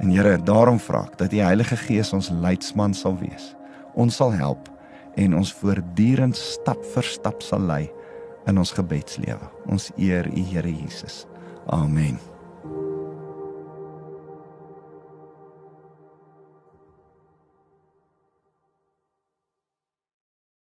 En 0.00 0.12
Here, 0.12 0.36
daarom 0.36 0.78
vra 0.82 1.06
ek 1.06 1.18
dat 1.22 1.32
die 1.32 1.42
Heilige 1.42 1.78
Gees 1.86 2.12
ons 2.12 2.30
leidsman 2.30 2.94
sal 2.94 3.16
wees. 3.18 3.54
Ons 3.96 4.20
sal 4.20 4.34
help 4.36 4.68
en 5.16 5.36
ons 5.36 5.52
voortdurend 5.60 6.36
stap 6.36 6.84
vir 6.94 7.10
stap 7.16 7.42
sal 7.44 7.64
lei 7.66 7.84
in 8.46 8.60
ons 8.60 8.72
gebedslewe. 8.76 9.50
Ons 9.66 9.90
eer 9.96 10.28
U 10.30 10.46
Here 10.52 10.70
Jesus. 10.70 11.24
Amen. 11.66 12.35